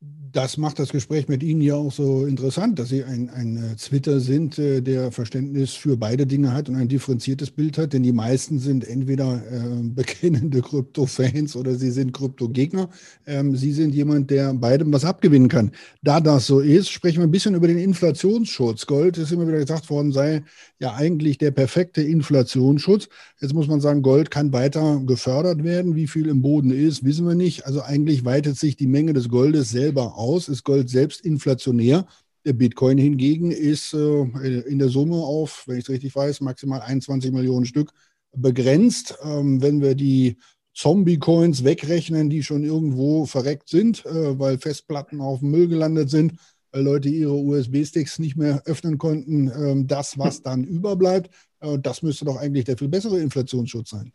das 0.00 0.58
macht 0.58 0.78
das 0.78 0.90
Gespräch 0.90 1.28
mit 1.28 1.42
Ihnen 1.42 1.62
ja 1.62 1.76
auch 1.76 1.90
so 1.90 2.26
interessant, 2.26 2.78
dass 2.78 2.90
Sie 2.90 3.02
ein, 3.02 3.30
ein 3.30 3.56
äh, 3.56 3.76
Twitter 3.76 4.20
sind, 4.20 4.58
äh, 4.58 4.82
der 4.82 5.10
Verständnis 5.10 5.72
für 5.72 5.96
beide 5.96 6.26
Dinge 6.26 6.52
hat 6.52 6.68
und 6.68 6.76
ein 6.76 6.88
differenziertes 6.88 7.50
Bild 7.50 7.78
hat, 7.78 7.94
denn 7.94 8.02
die 8.02 8.12
meisten 8.12 8.58
sind 8.58 8.86
entweder 8.86 9.42
äh, 9.50 9.82
bekennende 9.82 10.60
Krypto-Fans 10.60 11.56
oder 11.56 11.74
sie 11.76 11.90
sind 11.90 12.12
Krypto-Gegner. 12.12 12.90
Ähm, 13.26 13.56
sie 13.56 13.72
sind 13.72 13.94
jemand, 13.94 14.30
der 14.30 14.52
beidem 14.52 14.92
was 14.92 15.06
abgewinnen 15.06 15.48
kann. 15.48 15.70
Da 16.02 16.20
das 16.20 16.46
so 16.46 16.60
ist, 16.60 16.90
sprechen 16.90 17.18
wir 17.20 17.26
ein 17.26 17.30
bisschen 17.30 17.54
über 17.54 17.68
den 17.68 17.78
Inflationsschutz. 17.78 18.86
Gold 18.86 19.16
ist 19.16 19.32
immer 19.32 19.48
wieder 19.48 19.58
gesagt 19.58 19.88
worden, 19.88 20.12
sei 20.12 20.42
ja 20.78 20.94
eigentlich 20.94 21.38
der 21.38 21.50
perfekte 21.50 22.02
Inflationsschutz. 22.02 23.08
Jetzt 23.40 23.54
muss 23.54 23.66
man 23.66 23.80
sagen, 23.80 24.02
Gold 24.02 24.30
kann 24.30 24.52
weiter 24.52 25.02
gefördert 25.06 25.64
werden. 25.64 25.94
Wie 25.94 26.06
viel 26.06 26.28
im 26.28 26.42
Boden 26.42 26.70
ist, 26.70 27.04
wissen 27.04 27.26
wir 27.26 27.34
nicht. 27.34 27.66
Also 27.66 27.82
eigentlich 27.82 28.24
weitet 28.24 28.58
sich 28.58 28.76
die 28.76 28.86
Menge 28.86 29.12
des 29.12 29.28
Goldes 29.28 29.70
selber 29.70 30.16
aus, 30.16 30.48
ist 30.48 30.64
Gold 30.64 30.90
selbst 30.90 31.22
inflationär. 31.22 32.06
Der 32.44 32.52
Bitcoin 32.52 32.98
hingegen 32.98 33.50
ist 33.50 33.92
äh, 33.94 34.22
in 34.60 34.78
der 34.78 34.88
Summe 34.88 35.16
auf, 35.16 35.64
wenn 35.66 35.78
ich 35.78 35.84
es 35.84 35.90
richtig 35.90 36.14
weiß, 36.14 36.40
maximal 36.42 36.80
21 36.80 37.32
Millionen 37.32 37.66
Stück 37.66 37.90
begrenzt. 38.36 39.16
Ähm, 39.24 39.62
wenn 39.62 39.80
wir 39.80 39.94
die 39.94 40.36
Zombie-Coins 40.74 41.64
wegrechnen, 41.64 42.28
die 42.28 42.42
schon 42.42 42.62
irgendwo 42.62 43.24
verreckt 43.24 43.68
sind, 43.68 44.04
äh, 44.04 44.38
weil 44.38 44.58
Festplatten 44.58 45.20
auf 45.22 45.40
dem 45.40 45.50
Müll 45.50 45.68
gelandet 45.68 46.10
sind, 46.10 46.34
weil 46.76 46.84
Leute 46.84 47.08
ihre 47.08 47.32
USB-Sticks 47.32 48.18
nicht 48.18 48.36
mehr 48.36 48.62
öffnen 48.66 48.98
konnten, 48.98 49.48
äh, 49.48 49.86
das, 49.86 50.18
was 50.18 50.42
dann 50.42 50.62
überbleibt, 50.62 51.30
äh, 51.60 51.78
das 51.78 52.02
müsste 52.02 52.26
doch 52.26 52.36
eigentlich 52.36 52.66
der 52.66 52.76
viel 52.76 52.88
bessere 52.88 53.18
Inflationsschutz 53.18 53.90
sein. 53.90 54.12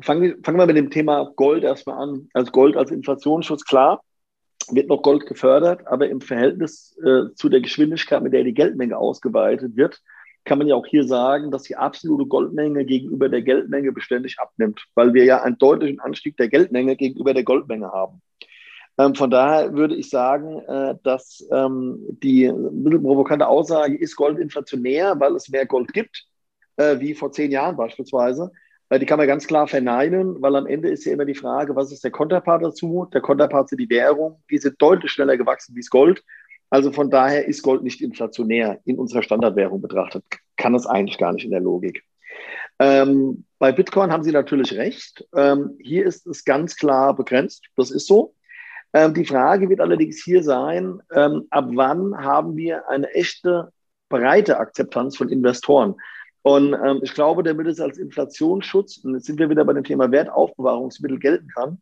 fangen, 0.00 0.42
fangen 0.42 0.58
wir 0.58 0.66
mit 0.66 0.78
dem 0.78 0.90
Thema 0.90 1.30
Gold 1.36 1.62
erstmal 1.62 2.02
an. 2.02 2.28
Also 2.32 2.50
Gold 2.52 2.74
als 2.76 2.90
Inflationsschutz, 2.90 3.64
klar, 3.64 4.02
wird 4.70 4.88
noch 4.88 5.02
Gold 5.02 5.26
gefördert, 5.26 5.86
aber 5.86 6.08
im 6.08 6.22
Verhältnis 6.22 6.96
äh, 7.04 7.34
zu 7.34 7.50
der 7.50 7.60
Geschwindigkeit, 7.60 8.22
mit 8.22 8.32
der 8.32 8.44
die 8.44 8.54
Geldmenge 8.54 8.96
ausgeweitet 8.96 9.76
wird, 9.76 10.00
kann 10.44 10.56
man 10.56 10.68
ja 10.68 10.74
auch 10.74 10.86
hier 10.86 11.04
sagen, 11.04 11.50
dass 11.50 11.64
die 11.64 11.76
absolute 11.76 12.26
Goldmenge 12.26 12.86
gegenüber 12.86 13.28
der 13.28 13.42
Geldmenge 13.42 13.92
beständig 13.92 14.38
abnimmt, 14.38 14.86
weil 14.94 15.12
wir 15.12 15.24
ja 15.24 15.42
einen 15.42 15.58
deutlichen 15.58 16.00
Anstieg 16.00 16.38
der 16.38 16.48
Geldmenge 16.48 16.96
gegenüber 16.96 17.34
der 17.34 17.44
Goldmenge 17.44 17.92
haben. 17.92 18.22
Ähm, 18.98 19.14
von 19.14 19.30
daher 19.30 19.74
würde 19.74 19.94
ich 19.94 20.10
sagen, 20.10 20.58
äh, 20.60 20.94
dass 21.02 21.46
ähm, 21.50 21.98
die 22.22 22.46
ein 22.46 22.84
bisschen 22.84 23.02
provokante 23.02 23.46
Aussage 23.46 23.96
ist 23.96 24.16
Gold 24.16 24.38
inflationär, 24.38 25.18
weil 25.18 25.34
es 25.34 25.48
mehr 25.48 25.66
Gold 25.66 25.92
gibt, 25.92 26.26
äh, 26.76 27.00
wie 27.00 27.14
vor 27.14 27.32
zehn 27.32 27.50
Jahren 27.50 27.76
beispielsweise 27.76 28.50
die 28.98 29.06
kann 29.06 29.18
man 29.18 29.26
ganz 29.26 29.46
klar 29.46 29.66
verneinen, 29.66 30.40
weil 30.42 30.56
am 30.56 30.66
Ende 30.66 30.88
ist 30.88 31.04
ja 31.04 31.12
immer 31.12 31.24
die 31.24 31.34
Frage, 31.34 31.74
was 31.74 31.92
ist 31.92 32.04
der 32.04 32.10
Konterpart 32.10 32.62
dazu? 32.62 33.08
Der 33.12 33.20
Konterpart 33.20 33.68
sind 33.68 33.80
die 33.80 33.88
Währung, 33.88 34.42
die 34.50 34.58
sind 34.58 34.80
deutlich 34.80 35.12
schneller 35.12 35.36
gewachsen 35.36 35.74
wie 35.74 35.80
das 35.80 35.90
Gold. 35.90 36.22
Also 36.68 36.92
von 36.92 37.10
daher 37.10 37.46
ist 37.46 37.62
Gold 37.62 37.82
nicht 37.82 38.00
inflationär 38.00 38.80
in 38.84 38.98
unserer 38.98 39.22
Standardwährung 39.22 39.80
betrachtet. 39.80 40.24
Kann 40.56 40.74
es 40.74 40.86
eigentlich 40.86 41.18
gar 41.18 41.32
nicht 41.32 41.44
in 41.44 41.50
der 41.50 41.60
Logik. 41.60 42.04
Ähm, 42.78 43.44
bei 43.58 43.72
Bitcoin 43.72 44.10
haben 44.10 44.24
Sie 44.24 44.32
natürlich 44.32 44.74
recht. 44.74 45.26
Ähm, 45.34 45.76
hier 45.80 46.04
ist 46.04 46.26
es 46.26 46.44
ganz 46.44 46.76
klar 46.76 47.14
begrenzt. 47.14 47.64
Das 47.76 47.90
ist 47.90 48.06
so. 48.06 48.34
Ähm, 48.94 49.14
die 49.14 49.24
Frage 49.24 49.68
wird 49.68 49.80
allerdings 49.80 50.22
hier 50.22 50.42
sein, 50.42 51.00
ähm, 51.14 51.46
ab 51.50 51.68
wann 51.72 52.16
haben 52.16 52.56
wir 52.56 52.88
eine 52.88 53.10
echte 53.14 53.72
breite 54.08 54.58
Akzeptanz 54.58 55.16
von 55.16 55.30
Investoren? 55.30 55.94
Und 56.42 56.74
ähm, 56.74 57.00
ich 57.02 57.14
glaube, 57.14 57.42
damit 57.42 57.66
es 57.68 57.80
als 57.80 57.98
Inflationsschutz, 57.98 58.98
und 58.98 59.14
jetzt 59.14 59.26
sind 59.26 59.38
wir 59.38 59.48
wieder 59.48 59.64
bei 59.64 59.72
dem 59.72 59.84
Thema 59.84 60.10
Wertaufbewahrungsmittel 60.10 61.18
gelten 61.18 61.48
kann, 61.48 61.78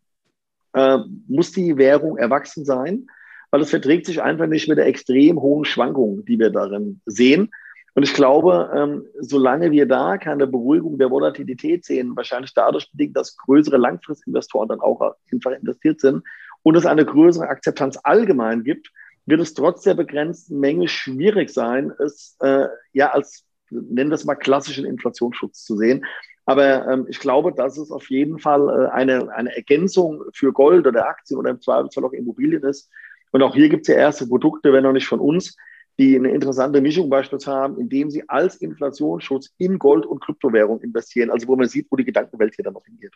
muss 1.27 1.51
die 1.51 1.77
Währung 1.79 2.17
erwachsen 2.17 2.65
sein, 2.65 3.09
weil 3.51 3.61
es 3.61 3.71
verträgt 3.71 4.07
sich 4.07 4.23
einfach 4.23 4.47
nicht 4.47 4.69
mit 4.69 4.79
der 4.79 4.87
extrem 4.87 5.41
hohen 5.41 5.65
Schwankung, 5.65 6.25
die 6.27 6.39
wir 6.39 6.51
darin 6.51 7.01
sehen. 7.07 7.51
Und 7.97 8.05
ich 8.05 8.15
glaube, 8.15 9.03
solange 9.19 9.73
wir 9.73 9.87
da 9.87 10.17
keine 10.17 10.47
Beruhigung 10.47 10.97
der 10.97 11.11
Volatilität 11.11 11.85
sehen, 11.85 12.15
wahrscheinlich 12.15 12.55
dadurch 12.55 12.89
bedingt, 12.93 13.17
dass 13.17 13.37
größere 13.37 13.79
Langfristinvestoren 13.79 14.69
dann 14.69 14.81
auch 14.81 15.17
einfach 15.33 15.51
investiert 15.51 16.01
sind 16.01 16.23
und 16.63 16.77
es 16.77 16.87
eine 16.87 17.05
größere 17.05 17.49
Akzeptanz 17.49 17.99
allgemein 18.03 18.63
gibt, 18.65 18.91
wird 19.27 19.41
es 19.41 19.55
trotz 19.55 19.83
der 19.83 19.95
begrenzten 19.95 20.59
Menge 20.59 20.89
schwierig 20.89 21.51
sein, 21.51 21.93
es 21.99 22.37
äh, 22.41 22.67
ja 22.93 23.11
als 23.11 23.45
nennen 23.71 24.11
wir 24.11 24.15
es 24.15 24.25
mal 24.25 24.35
klassischen 24.35 24.85
Inflationsschutz 24.85 25.65
zu 25.65 25.77
sehen. 25.77 26.05
Aber 26.47 26.89
ähm, 26.89 27.07
ich 27.09 27.21
glaube, 27.21 27.53
dass 27.53 27.79
es 27.79 27.93
auf 27.93 28.11
jeden 28.11 28.39
Fall 28.39 28.69
äh, 28.69 28.91
eine, 28.91 29.33
eine 29.33 29.55
Ergänzung 29.55 30.25
für 30.35 30.53
Gold 30.53 30.87
oder 30.87 31.07
Aktien 31.07 31.39
oder 31.39 31.51
im 31.51 31.61
Zweifelsfall 31.61 32.05
auch 32.05 32.13
Immobilien 32.13 32.65
ist. 32.65 32.91
Und 33.31 33.43
auch 33.43 33.55
hier 33.55 33.69
gibt 33.69 33.83
es 33.83 33.89
ja 33.89 34.01
erste 34.01 34.27
Produkte, 34.27 34.73
wenn 34.73 34.85
auch 34.87 34.93
nicht 34.93 35.07
von 35.07 35.21
uns, 35.21 35.57
die 35.99 36.17
eine 36.17 36.31
interessante 36.31 36.81
Mischung 36.81 37.11
beispielsweise 37.11 37.57
haben, 37.57 37.79
indem 37.79 38.11
sie 38.11 38.29
als 38.29 38.57
Inflationsschutz 38.57 39.53
in 39.59 39.79
Gold 39.79 40.07
und 40.07 40.21
Kryptowährung 40.21 40.81
investieren. 40.81 41.31
Also 41.31 41.47
wo 41.47 41.57
man 41.57 41.69
sieht, 41.69 41.87
wo 41.91 41.97
die 41.97 42.05
Gedankenwelt 42.05 42.55
hier 42.57 42.65
dann 42.65 42.75
noch 42.75 42.85
hingeht. 42.85 43.15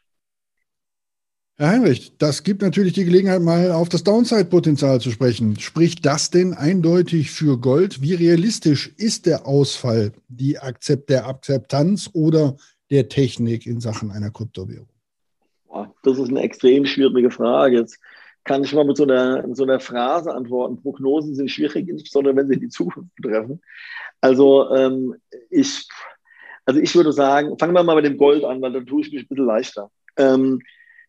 Herr 1.57 1.69
Heinrich, 1.69 2.19
das 2.19 2.43
gibt 2.43 2.63
natürlich 2.63 2.95
die 2.95 3.05
Gelegenheit, 3.05 3.41
mal 3.41 3.71
auf 3.71 3.89
das 3.89 4.03
Downside-Potenzial 4.03 5.01
zu 5.01 5.13
sprechen. 5.13 5.57
Spricht 5.61 6.05
das 6.05 6.31
denn 6.31 6.53
eindeutig 6.53 7.31
für 7.31 7.61
Gold? 7.61 8.03
Wie 8.03 8.15
realistisch 8.15 8.93
ist 8.97 9.25
der 9.27 9.47
Ausfall, 9.47 10.11
die 10.27 10.59
Akzept 10.59 11.11
der 11.11 11.29
Akzeptanz 11.29 12.11
oder 12.13 12.57
der 12.91 13.09
Technik 13.09 13.67
in 13.67 13.81
Sachen 13.81 14.11
einer 14.11 14.33
Kryptowährung? 14.33 14.89
Das 16.03 16.19
ist 16.19 16.29
eine 16.29 16.43
extrem 16.43 16.87
schwierige 16.87 17.31
Frage. 17.31 17.79
Jetzt 17.79 18.01
kann 18.43 18.65
ich 18.65 18.73
mal 18.75 18.85
mit 18.85 18.97
so 18.97 19.05
einer, 19.05 19.47
mit 19.47 19.57
so 19.57 19.63
einer 19.63 19.79
Phrase 19.79 20.35
antworten. 20.35 20.83
Prognosen 20.83 21.37
sind 21.37 21.53
schwierig, 21.53 21.89
insbesondere 21.89 22.35
wenn 22.35 22.49
sie 22.49 22.59
die 22.59 22.69
Zukunft 22.69 23.15
betreffen. 23.15 23.63
Also 24.21 24.75
ähm, 24.75 25.15
ich, 25.51 25.87
also 26.65 26.81
ich 26.81 26.93
würde 26.97 27.13
sagen, 27.13 27.57
fangen 27.61 27.75
wir 27.75 27.85
mal 27.85 27.95
mit 27.95 28.07
dem 28.07 28.17
Gold 28.17 28.43
an, 28.43 28.61
weil 28.61 28.73
dann 28.73 28.87
tue 28.87 29.03
ich 29.03 29.13
mich 29.13 29.23
ein 29.23 29.29
bisschen 29.29 29.47
leichter. 29.47 29.91
Ähm, 30.17 30.61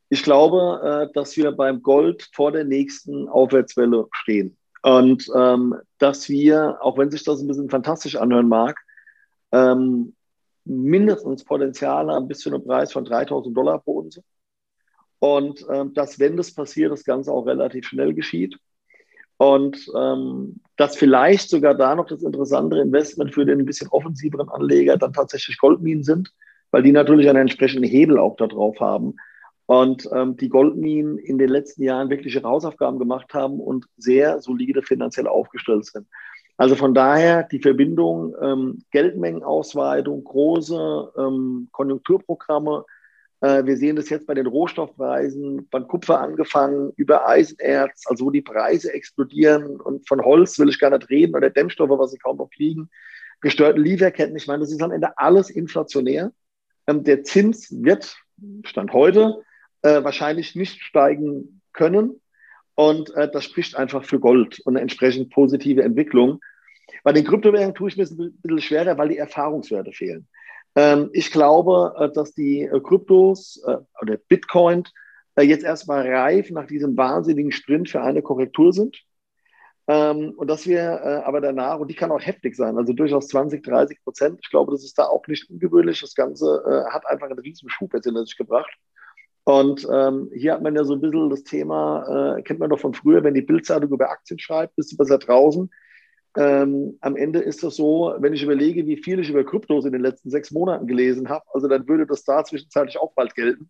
ich 0.09 0.23
glaube, 0.23 1.07
äh, 1.09 1.13
dass 1.13 1.35
wir 1.37 1.51
beim 1.51 1.81
Gold 1.81 2.29
vor 2.33 2.51
der 2.51 2.63
nächsten 2.63 3.27
Aufwärtswelle 3.27 4.07
stehen. 4.11 4.57
Und 4.83 5.27
ähm, 5.35 5.75
dass 5.97 6.29
wir, 6.29 6.77
auch 6.81 6.97
wenn 6.97 7.09
sich 7.09 7.23
das 7.23 7.41
ein 7.41 7.47
bisschen 7.47 7.69
fantastisch 7.69 8.15
anhören 8.15 8.47
mag, 8.47 8.79
ähm, 9.51 10.13
mindestens 10.63 11.43
Potenziale 11.43 12.19
bis 12.21 12.39
zu 12.39 12.49
einem 12.49 12.63
Preis 12.63 12.91
von 12.93 13.05
3000 13.05 13.55
Dollar 13.55 13.79
pro 13.79 13.99
Unze. 13.99 14.23
Und 15.19 15.65
ähm, 15.71 15.93
dass, 15.93 16.19
wenn 16.19 16.37
das 16.37 16.53
passiert, 16.53 16.91
das 16.91 17.03
Ganze 17.03 17.31
auch 17.31 17.47
relativ 17.47 17.87
schnell 17.87 18.13
geschieht. 18.13 18.57
Und 19.37 19.89
ähm, 19.97 20.61
dass 20.77 20.95
vielleicht 20.95 21.49
sogar 21.49 21.73
da 21.73 21.95
noch 21.95 22.05
das 22.05 22.23
interessantere 22.23 22.81
Investment 22.81 23.33
für 23.33 23.45
den 23.45 23.59
ein 23.59 23.65
bisschen 23.65 23.89
offensiveren 23.89 24.49
Anleger 24.49 24.97
dann 24.97 25.13
tatsächlich 25.13 25.57
Goldminen 25.57 26.03
sind, 26.03 26.31
weil 26.71 26.83
die 26.83 26.91
natürlich 26.91 27.27
einen 27.27 27.41
entsprechenden 27.41 27.89
Hebel 27.89 28.17
auch 28.17 28.37
darauf 28.37 28.79
haben, 28.79 29.15
und 29.67 30.08
ähm, 30.13 30.38
die 30.38 30.49
Goldminen 30.49 31.17
in 31.17 31.38
den 31.38 31.49
letzten 31.49 31.84
Jahren 31.84 32.10
wirkliche 32.10 32.43
Hausaufgaben 32.43 32.99
gemacht 32.99 33.34
haben 33.34 33.60
und 33.60 33.86
sehr 33.97 34.39
solide 34.41 34.84
finanziell 34.84 35.28
aufgestellt 35.28 35.86
sind. 35.86 36.08
Also 36.58 36.75
von 36.75 36.93
daher 36.93 37.43
die 37.43 37.60
Verbindung 37.60 38.34
ähm, 38.41 38.84
Geldmengenausweitung, 38.91 40.23
große 40.23 41.13
ähm, 41.17 41.67
Konjunkturprogramme. 41.71 42.86
Äh, 43.41 43.65
wir 43.65 43.75
sehen 43.75 43.97
das 43.97 44.10
jetzt 44.10 44.25
bei 44.25 44.36
den 44.36 44.45
Rohstoffpreisen, 44.45 45.67
von 45.69 45.88
Kupfer 45.88 46.21
angefangen, 46.21 46.93
über 46.95 47.28
Eisenerz, 47.28 48.04
also 48.06 48.25
wo 48.25 48.32
die 48.32 48.41
Preise 48.41 48.93
explodieren 48.93 49.82
und 49.82 50.08
von 50.08 50.21
Holz 50.21 50.58
will 50.58 50.69
ich 50.69 50.80
gar 50.80 50.91
nicht 50.91 51.10
reden 51.10 51.36
oder 51.36 51.49
Dämmstoffe, 51.49 51.89
was 51.89 52.12
sie 52.12 52.19
kaum 52.19 52.38
noch 52.38 52.49
kriegen, 52.51 52.89
gestörten 53.41 53.84
Lieferketten. 53.84 54.36
Ich 54.38 54.47
meine, 54.47 54.62
das 54.62 54.71
ist 54.71 54.82
am 54.82 54.91
Ende 54.91 55.17
alles 55.17 55.49
inflationär. 55.49 56.32
Ähm, 56.88 57.04
der 57.04 57.23
Zins 57.23 57.67
wird, 57.71 58.15
Stand 58.63 58.93
heute, 58.93 59.43
äh, 59.85 60.03
wahrscheinlich 60.03 60.55
nicht 60.55 60.81
steigen 60.81 61.61
können. 61.71 62.19
Und 62.73 63.13
äh, 63.15 63.29
das 63.31 63.45
spricht 63.45 63.75
einfach 63.75 64.03
für 64.03 64.19
Gold 64.19 64.59
und 64.65 64.73
eine 64.73 64.81
entsprechend 64.81 65.31
positive 65.31 65.83
Entwicklung. 65.83 66.41
Bei 67.03 67.13
den 67.13 67.23
Kryptowährungen 67.23 67.75
tue 67.75 67.89
ich 67.89 67.97
mir 67.97 68.03
es 68.03 68.11
ein 68.11 68.37
bisschen 68.41 68.61
schwerer, 68.61 68.97
weil 68.97 69.09
die 69.09 69.17
Erfahrungswerte 69.17 69.91
fehlen. 69.91 70.27
Ähm, 70.75 71.09
ich 71.13 71.31
glaube, 71.31 71.93
äh, 71.97 72.11
dass 72.11 72.33
die 72.33 72.63
äh, 72.63 72.79
Kryptos 72.81 73.63
äh, 73.65 73.77
oder 74.01 74.17
Bitcoin 74.17 74.83
jetzt 75.37 75.65
erstmal 75.65 76.07
reif 76.09 76.49
nach 76.49 76.65
diesem 76.65 76.95
wahnsinnigen 76.95 77.51
Sprint 77.51 77.89
für 77.89 78.01
eine 78.01 78.21
Korrektur 78.21 78.71
sind. 78.71 79.03
Ähm, 79.87 80.33
und 80.37 80.47
dass 80.47 80.65
wir 80.65 80.79
äh, 80.79 81.21
aber 81.25 81.41
danach, 81.41 81.79
und 81.79 81.89
die 81.89 81.95
kann 81.95 82.11
auch 82.11 82.21
heftig 82.21 82.55
sein, 82.55 82.77
also 82.77 82.93
durchaus 82.93 83.27
20, 83.27 83.61
30 83.61 84.01
Prozent. 84.01 84.39
Ich 84.41 84.49
glaube, 84.49 84.71
das 84.71 84.85
ist 84.85 84.97
da 84.97 85.07
auch 85.07 85.27
nicht 85.27 85.49
ungewöhnlich. 85.49 85.99
Das 85.99 86.15
Ganze 86.15 86.63
äh, 86.65 86.91
hat 86.91 87.05
einfach 87.05 87.29
einen 87.29 87.39
riesen 87.39 87.69
Schub 87.69 87.93
jetzt 87.93 88.05
hinter 88.05 88.25
sich 88.25 88.37
gebracht. 88.37 88.71
Und 89.45 89.88
ähm, 89.93 90.31
hier 90.34 90.53
hat 90.53 90.63
man 90.63 90.75
ja 90.75 90.84
so 90.84 90.93
ein 90.93 91.01
bisschen 91.01 91.29
das 91.29 91.43
Thema, 91.43 92.36
äh, 92.38 92.41
kennt 92.41 92.60
man 92.60 92.69
doch 92.69 92.79
von 92.79 92.95
früher, 92.95 93.23
wenn 93.23 93.36
die 93.36 93.41
Bildzeitung 93.41 93.91
über 93.91 94.10
Aktien 94.10 94.39
schreibt, 94.39 94.75
bist 94.75 94.91
du 94.91 94.97
besser 94.97 95.19
draußen. 95.19 95.69
ähm, 96.38 96.97
am 97.01 97.15
Ende 97.15 97.39
ist 97.39 97.63
das 97.63 97.75
so, 97.75 98.13
wenn 98.19 98.34
ich 98.34 98.43
überlege, 98.43 98.86
wie 98.88 98.97
viel 98.97 99.19
ich 99.19 99.29
über 99.29 99.43
Kryptos 99.43 99.86
in 99.86 99.93
den 99.93 100.01
letzten 100.01 100.29
sechs 100.29 100.51
Monaten 100.51 100.88
gelesen 100.88 101.29
habe, 101.29 101.45
also 101.53 101.67
dann 101.67 101.88
würde 101.88 102.05
das 102.05 102.23
da 102.23 102.43
zwischenzeitlich 102.43 102.97
auch 102.97 103.13
bald 103.13 103.36
gelten. 103.36 103.69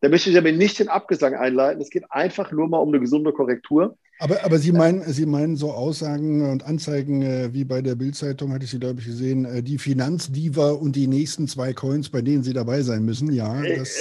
Da 0.00 0.08
möchte 0.08 0.28
ich 0.30 0.36
aber 0.36 0.52
nicht 0.52 0.78
den 0.78 0.88
Abgesang 0.88 1.34
einleiten. 1.34 1.80
Es 1.80 1.88
geht 1.88 2.04
einfach 2.10 2.52
nur 2.52 2.68
mal 2.68 2.78
um 2.78 2.90
eine 2.90 3.00
gesunde 3.00 3.32
Korrektur. 3.32 3.96
Aber, 4.18 4.44
aber 4.44 4.58
Sie, 4.58 4.72
meinen, 4.72 5.02
Sie 5.02 5.26
meinen 5.26 5.56
so 5.56 5.72
Aussagen 5.72 6.50
und 6.50 6.64
Anzeigen 6.64 7.22
äh, 7.22 7.52
wie 7.52 7.64
bei 7.64 7.80
der 7.82 7.94
Bildzeitung, 7.94 8.52
hatte 8.52 8.64
ich 8.64 8.70
Sie, 8.70 8.78
glaube 8.78 9.00
ich, 9.00 9.06
gesehen, 9.06 9.46
äh, 9.46 9.62
die 9.62 9.78
Finanzdiva 9.78 10.72
und 10.72 10.96
die 10.96 11.06
nächsten 11.06 11.48
zwei 11.48 11.72
Coins, 11.72 12.10
bei 12.10 12.20
denen 12.20 12.42
Sie 12.42 12.52
dabei 12.52 12.82
sein 12.82 13.04
müssen, 13.04 13.32
ja. 13.32 13.62
Äh, 13.62 13.78
das, 13.78 13.96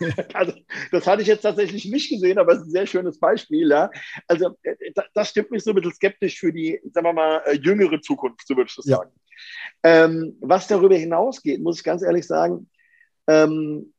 also, 0.34 0.52
das 0.90 1.06
hatte 1.06 1.22
ich 1.22 1.28
jetzt 1.28 1.42
tatsächlich 1.42 1.84
nicht 1.84 2.10
gesehen, 2.10 2.38
aber 2.38 2.52
es 2.52 2.60
ist 2.60 2.66
ein 2.66 2.72
sehr 2.72 2.86
schönes 2.86 3.18
Beispiel. 3.18 3.68
Ja? 3.68 3.90
Also, 4.26 4.56
äh, 4.62 4.74
das 5.14 5.30
stimmt 5.30 5.50
mich 5.50 5.62
so 5.62 5.70
ein 5.70 5.76
bisschen 5.76 5.92
skeptisch 5.92 6.38
für 6.38 6.52
die, 6.52 6.80
sagen 6.92 7.06
wir 7.06 7.12
mal, 7.12 7.42
äh, 7.46 7.56
jüngere 7.56 8.00
Zukunft, 8.00 8.46
so 8.46 8.56
würde 8.56 8.68
ich 8.68 8.76
das 8.76 8.86
ja. 8.86 8.96
sagen. 8.96 9.10
Ähm, 9.82 10.36
was 10.40 10.66
darüber 10.66 10.96
hinausgeht, 10.96 11.60
muss 11.60 11.78
ich 11.78 11.84
ganz 11.84 12.02
ehrlich 12.02 12.26
sagen, 12.26 12.68
ähm, 13.26 13.92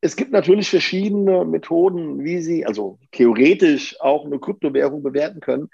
es 0.00 0.16
gibt 0.16 0.32
natürlich 0.32 0.68
verschiedene 0.68 1.44
Methoden, 1.46 2.22
wie 2.24 2.40
Sie, 2.42 2.66
also 2.66 2.98
theoretisch 3.12 3.98
auch 4.00 4.26
eine 4.26 4.38
Kryptowährung 4.38 5.02
bewerten 5.02 5.40
können. 5.40 5.70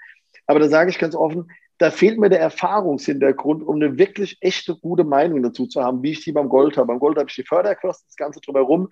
Aber 0.47 0.59
da 0.59 0.69
sage 0.69 0.89
ich 0.89 0.99
ganz 0.99 1.15
offen, 1.15 1.51
da 1.77 1.91
fehlt 1.91 2.19
mir 2.19 2.29
der 2.29 2.39
Erfahrungshintergrund, 2.39 3.63
um 3.63 3.75
eine 3.75 3.97
wirklich 3.97 4.37
echte, 4.39 4.75
gute 4.75 5.03
Meinung 5.03 5.41
dazu 5.41 5.65
zu 5.65 5.83
haben, 5.83 6.03
wie 6.03 6.11
ich 6.11 6.23
die 6.23 6.31
beim 6.31 6.47
Gold 6.47 6.77
habe. 6.77 6.87
Beim 6.87 6.99
Gold 6.99 7.17
habe 7.17 7.27
ich 7.27 7.35
die 7.35 7.43
Förderkosten, 7.43 8.07
das 8.07 8.15
Ganze 8.15 8.39
drumherum. 8.39 8.87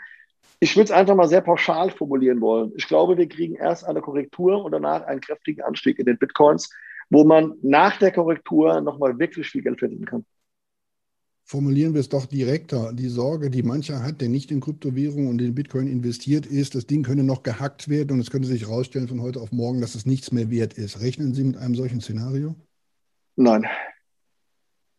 Ich 0.60 0.76
würde 0.76 0.86
es 0.86 0.92
einfach 0.92 1.16
mal 1.16 1.28
sehr 1.28 1.42
pauschal 1.42 1.90
formulieren 1.90 2.42
wollen. 2.42 2.74
Ich 2.76 2.88
glaube, 2.88 3.18
wir 3.18 3.28
kriegen 3.30 3.56
erst 3.56 3.86
eine 3.86 4.02
Korrektur 4.02 4.64
und 4.64 4.72
danach 4.72 5.04
einen 5.04 5.22
kräftigen 5.22 5.62
Anstieg 5.62 6.00
in 6.00 6.06
den 6.06 6.18
Bitcoins, 6.18 6.70
wo 7.10 7.24
man 7.24 7.54
nach 7.62 7.98
der 7.98 8.12
Korrektur 8.12 8.82
nochmal 8.82 9.18
wirklich 9.20 9.50
viel 9.50 9.62
Geld 9.62 9.80
verdienen 9.80 10.06
kann 10.06 10.26
formulieren 11.50 11.96
wir 11.96 12.02
es 12.02 12.10
doch 12.10 12.28
direkter. 12.28 12.94
Die 12.94 13.10
Sorge, 13.10 13.50
die 13.50 13.64
mancher 13.64 14.04
hat, 14.04 14.22
der 14.22 14.30
nicht 14.30 14.52
in 14.52 14.60
Kryptowährungen 14.60 15.28
und 15.28 15.42
in 15.42 15.56
Bitcoin 15.56 15.88
investiert 15.88 16.46
ist, 16.46 16.76
das 16.76 16.86
Ding 16.86 17.02
könne 17.02 17.24
noch 17.24 17.42
gehackt 17.42 17.90
werden 17.90 18.12
und 18.12 18.20
es 18.20 18.30
könnte 18.30 18.48
sich 18.48 18.68
herausstellen 18.68 19.08
von 19.08 19.20
heute 19.24 19.42
auf 19.42 19.52
morgen, 19.52 19.82
dass 19.82 19.96
es 19.96 20.06
nichts 20.06 20.32
mehr 20.32 20.52
wert 20.52 20.76
ist. 20.76 21.02
Rechnen 21.02 21.34
Sie 21.34 21.44
mit 21.44 21.58
einem 21.58 21.74
solchen 21.74 22.02
Szenario? 22.02 22.56
Nein. 23.36 23.66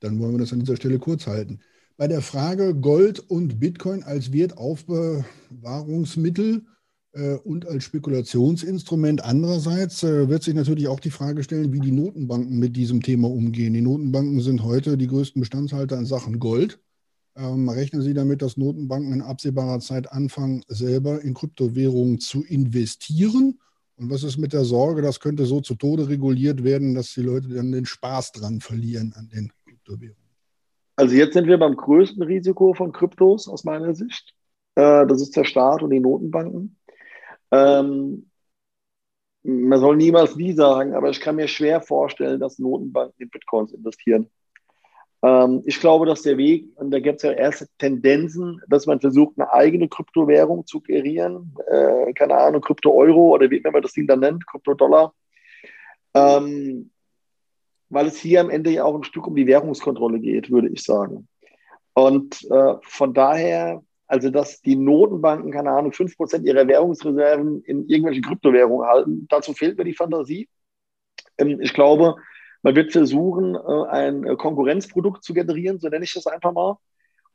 Dann 0.01 0.19
wollen 0.19 0.33
wir 0.33 0.39
das 0.39 0.53
an 0.53 0.59
dieser 0.59 0.75
Stelle 0.75 0.99
kurz 0.99 1.29
halten. 1.29 1.61
Bei 2.01 2.09
der 2.09 2.23
Frage 2.23 2.75
Gold 2.75 3.21
und 3.29 3.61
Bitcoin 3.61 4.03
als 4.03 4.33
Wertaufbewahrungsmittel 4.33 6.65
äh, 7.13 7.35
und 7.35 7.69
als 7.69 7.85
Spekulationsinstrument. 7.85 9.23
Andererseits 9.23 10.03
äh, 10.03 10.31
wird 10.31 10.43
sich 10.43 10.55
natürlich 10.55 10.89
auch 10.89 11.01
die 11.01 11.11
Frage 11.11 11.43
stellen, 11.43 11.75
wie 11.75 11.81
die 11.81 11.93
Notenbanken 11.93 12.59
mit 12.59 12.75
diesem 12.75 13.03
Thema 13.03 13.29
umgehen. 13.29 13.75
Die 13.75 13.83
Notenbanken 13.83 14.41
sind 14.41 14.63
heute 14.63 14.97
die 14.97 15.09
größten 15.09 15.41
Bestandshalter 15.41 15.99
in 15.99 16.07
Sachen 16.07 16.39
Gold. 16.39 16.81
Ähm, 17.37 17.69
rechnen 17.69 18.01
Sie 18.01 18.15
damit, 18.15 18.41
dass 18.41 18.57
Notenbanken 18.57 19.13
in 19.13 19.21
absehbarer 19.21 19.81
Zeit 19.81 20.11
anfangen, 20.11 20.65
selber 20.69 21.21
in 21.21 21.35
Kryptowährungen 21.35 22.19
zu 22.19 22.43
investieren? 22.45 23.61
Und 23.97 24.09
was 24.09 24.23
ist 24.23 24.39
mit 24.39 24.55
der 24.55 24.65
Sorge, 24.65 25.03
das 25.03 25.21
könnte 25.21 25.45
so 25.45 25.61
zu 25.61 25.75
Tode 25.75 26.09
reguliert 26.09 26.65
werden, 26.65 26.95
dass 26.95 27.13
die 27.13 27.21
Leute 27.21 27.49
dann 27.49 27.73
den 27.73 27.85
Spaß 27.85 28.33
dran 28.33 28.63
verlieren 28.63 29.13
an 29.17 29.29
den 29.29 29.53
Kryptowährungen? 29.67 30.20
Also 31.01 31.15
jetzt 31.15 31.33
sind 31.33 31.47
wir 31.47 31.57
beim 31.57 31.77
größten 31.77 32.23
Risiko 32.23 32.75
von 32.75 32.93
Kryptos 32.93 33.49
aus 33.49 33.65
meiner 33.65 33.95
Sicht. 33.95 34.35
Äh, 34.75 35.07
das 35.07 35.23
ist 35.23 35.35
der 35.35 35.45
Staat 35.45 35.83
und 35.83 35.89
die 35.89 35.99
Notenbanken. 35.99 36.79
Ähm, 37.51 38.31
man 39.43 39.81
soll 39.81 39.97
niemals 39.97 40.37
nie 40.37 40.53
sagen, 40.53 40.93
aber 40.93 41.09
ich 41.09 41.23
kann 41.23 41.37
mir 41.37 41.49
schwer 41.49 41.81
vorstellen, 41.81 42.39
dass 42.39 42.59
Notenbanken 42.59 43.15
in 43.17 43.31
Bitcoins 43.31 43.73
investieren. 43.73 44.29
Ähm, 45.23 45.63
ich 45.65 45.81
glaube, 45.81 46.05
dass 46.05 46.21
der 46.21 46.37
Weg, 46.37 46.67
und 46.75 46.91
da 46.91 47.01
gibt 47.01 47.17
es 47.17 47.23
ja 47.23 47.33
erste 47.33 47.67
Tendenzen, 47.79 48.61
dass 48.69 48.85
man 48.85 49.01
versucht, 49.01 49.39
eine 49.39 49.51
eigene 49.55 49.89
Kryptowährung 49.89 50.67
zu 50.67 50.83
kreieren, 50.83 51.57
äh, 51.67 52.13
keine 52.13 52.37
Ahnung, 52.37 52.61
Krypto-Euro 52.61 53.35
oder 53.37 53.51
wie 53.51 53.63
man 53.63 53.81
das 53.81 53.95
Ding 53.95 54.07
dann 54.07 54.21
nennt, 54.21 54.47
Krypto-Dollar. 54.47 55.15
Ähm, 56.13 56.91
weil 57.91 58.07
es 58.07 58.19
hier 58.19 58.41
am 58.41 58.51
Ende 58.51 58.71
ja 58.71 58.85
auch 58.85 58.95
ein 58.95 59.05
Stück 59.05 59.27
um 59.27 59.37
die 59.37 59.47
Währungskontrolle 59.47 60.21
geht, 60.21 60.51
würde 60.51 60.69
ich 60.69 60.83
sagen. 60.83 61.29
Und 61.93 62.45
äh, 62.51 62.75
von 62.83 63.13
daher 63.13 63.83
also, 64.11 64.29
dass 64.29 64.61
die 64.61 64.75
Notenbanken, 64.75 65.53
keine 65.53 65.71
Ahnung, 65.71 65.93
5% 65.93 66.43
ihrer 66.43 66.67
Währungsreserven 66.67 67.63
in 67.63 67.87
irgendwelchen 67.87 68.25
Kryptowährungen 68.25 68.85
halten, 68.85 69.27
dazu 69.29 69.53
fehlt 69.53 69.79
mir 69.79 69.85
die 69.85 69.95
Fantasie. 69.95 70.49
Ähm, 71.39 71.61
ich 71.61 71.73
glaube, 71.73 72.17
man 72.63 72.75
wird 72.75 72.91
versuchen, 72.91 73.55
äh, 73.55 73.89
ein 73.89 74.37
Konkurrenzprodukt 74.37 75.23
zu 75.23 75.33
generieren, 75.33 75.79
so 75.79 75.89
nenne 75.89 76.05
ich 76.05 76.13
das 76.13 76.27
einfach 76.27 76.53
mal. 76.53 76.77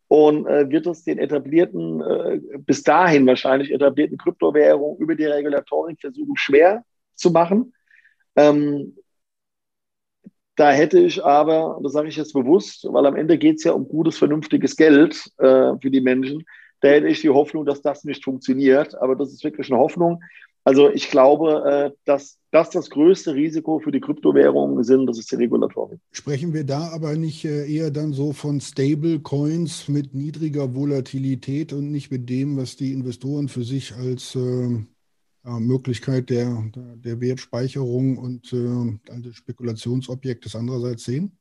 Und 0.09 0.47
äh, 0.47 0.69
wird 0.69 0.85
es 0.85 1.05
den 1.05 1.17
etablierten, 1.17 2.01
äh, 2.01 2.41
bis 2.57 2.83
dahin 2.83 3.25
wahrscheinlich 3.25 3.71
etablierten 3.71 4.17
Kryptowährungen 4.17 4.97
über 4.99 5.15
die 5.15 5.23
Regulatorik 5.23 6.01
versuchen, 6.01 6.35
schwer 6.35 6.83
zu 7.13 7.31
machen. 7.31 7.73
Ähm, 8.35 8.97
da 10.55 10.71
hätte 10.71 10.99
ich 10.99 11.23
aber, 11.23 11.79
das 11.83 11.93
sage 11.93 12.07
ich 12.07 12.15
jetzt 12.15 12.33
bewusst, 12.33 12.87
weil 12.89 13.05
am 13.05 13.15
Ende 13.15 13.37
geht 13.37 13.57
es 13.57 13.63
ja 13.63 13.73
um 13.73 13.87
gutes, 13.87 14.17
vernünftiges 14.17 14.75
Geld 14.75 15.31
äh, 15.37 15.73
für 15.81 15.91
die 15.91 16.01
Menschen, 16.01 16.45
da 16.81 16.89
hätte 16.89 17.07
ich 17.07 17.21
die 17.21 17.29
Hoffnung, 17.29 17.65
dass 17.65 17.81
das 17.81 18.03
nicht 18.03 18.23
funktioniert. 18.23 18.95
Aber 19.01 19.15
das 19.15 19.31
ist 19.31 19.43
wirklich 19.43 19.71
eine 19.71 19.79
Hoffnung. 19.79 20.21
Also 20.63 20.89
ich 20.89 21.09
glaube, 21.09 21.91
äh, 21.93 21.97
dass 22.05 22.37
das 22.51 22.69
das 22.71 22.89
größte 22.89 23.35
Risiko 23.35 23.79
für 23.79 23.91
die 23.91 23.99
Kryptowährungen 23.99 24.83
sind, 24.83 25.05
das 25.07 25.19
ist 25.19 25.31
die 25.31 25.35
Regulatorik. 25.35 25.99
Sprechen 26.11 26.53
wir 26.53 26.63
da 26.63 26.89
aber 26.93 27.15
nicht 27.15 27.45
äh, 27.45 27.71
eher 27.71 27.91
dann 27.91 28.13
so 28.13 28.33
von 28.33 28.61
Stable 28.61 29.19
Coins 29.19 29.87
mit 29.87 30.15
niedriger 30.15 30.73
Volatilität 30.73 31.71
und 31.71 31.91
nicht 31.91 32.11
mit 32.11 32.29
dem, 32.29 32.57
was 32.57 32.75
die 32.75 32.93
Investoren 32.93 33.47
für 33.47 33.63
sich 33.63 33.93
als 33.95 34.35
äh, 34.35 34.79
Möglichkeit 35.45 36.29
der, 36.29 36.63
der 36.75 37.21
Wertspeicherung 37.21 38.17
und 38.17 38.51
äh, 38.53 39.19
des 39.21 39.35
Spekulationsobjektes 39.35 40.55
andererseits 40.55 41.05
sehen? 41.05 41.37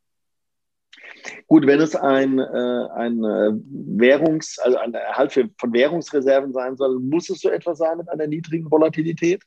Gut, 1.47 1.67
wenn 1.67 1.81
es 1.81 1.97
ein, 1.97 2.39
äh, 2.39 2.89
ein 2.95 3.25
äh, 3.25 3.53
Währungs-, 3.99 4.59
also 4.61 4.79
ein 4.79 4.95
Erhalt 4.95 5.33
von 5.33 5.73
Währungsreserven 5.73 6.53
sein 6.53 6.77
soll, 6.77 7.01
muss 7.01 7.31
es 7.31 7.41
so 7.41 7.49
etwas 7.49 7.79
sein 7.79 7.99
mit 7.99 8.09
einer 8.09 8.27
niedrigen 8.27 8.71
Volatilität. 8.71 9.43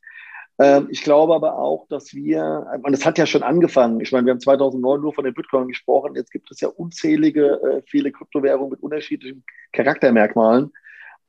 Ähm, 0.59 0.87
ich 0.89 1.03
glaube 1.03 1.35
aber 1.35 1.57
auch, 1.57 1.87
dass 1.87 2.13
wir, 2.13 2.65
und 2.81 2.93
es 2.93 3.05
hat 3.05 3.17
ja 3.17 3.25
schon 3.25 3.43
angefangen, 3.43 4.01
ich 4.01 4.11
meine, 4.11 4.25
wir 4.25 4.31
haben 4.31 4.39
2009 4.39 5.01
nur 5.01 5.13
von 5.13 5.23
den 5.23 5.33
Bitcoin 5.33 5.67
gesprochen, 5.67 6.15
jetzt 6.15 6.31
gibt 6.31 6.49
es 6.51 6.59
ja 6.61 6.67
unzählige, 6.67 7.61
äh, 7.61 7.81
viele 7.85 8.11
Kryptowährungen 8.11 8.71
mit 8.71 8.81
unterschiedlichen 8.81 9.43
Charaktermerkmalen. 9.71 10.71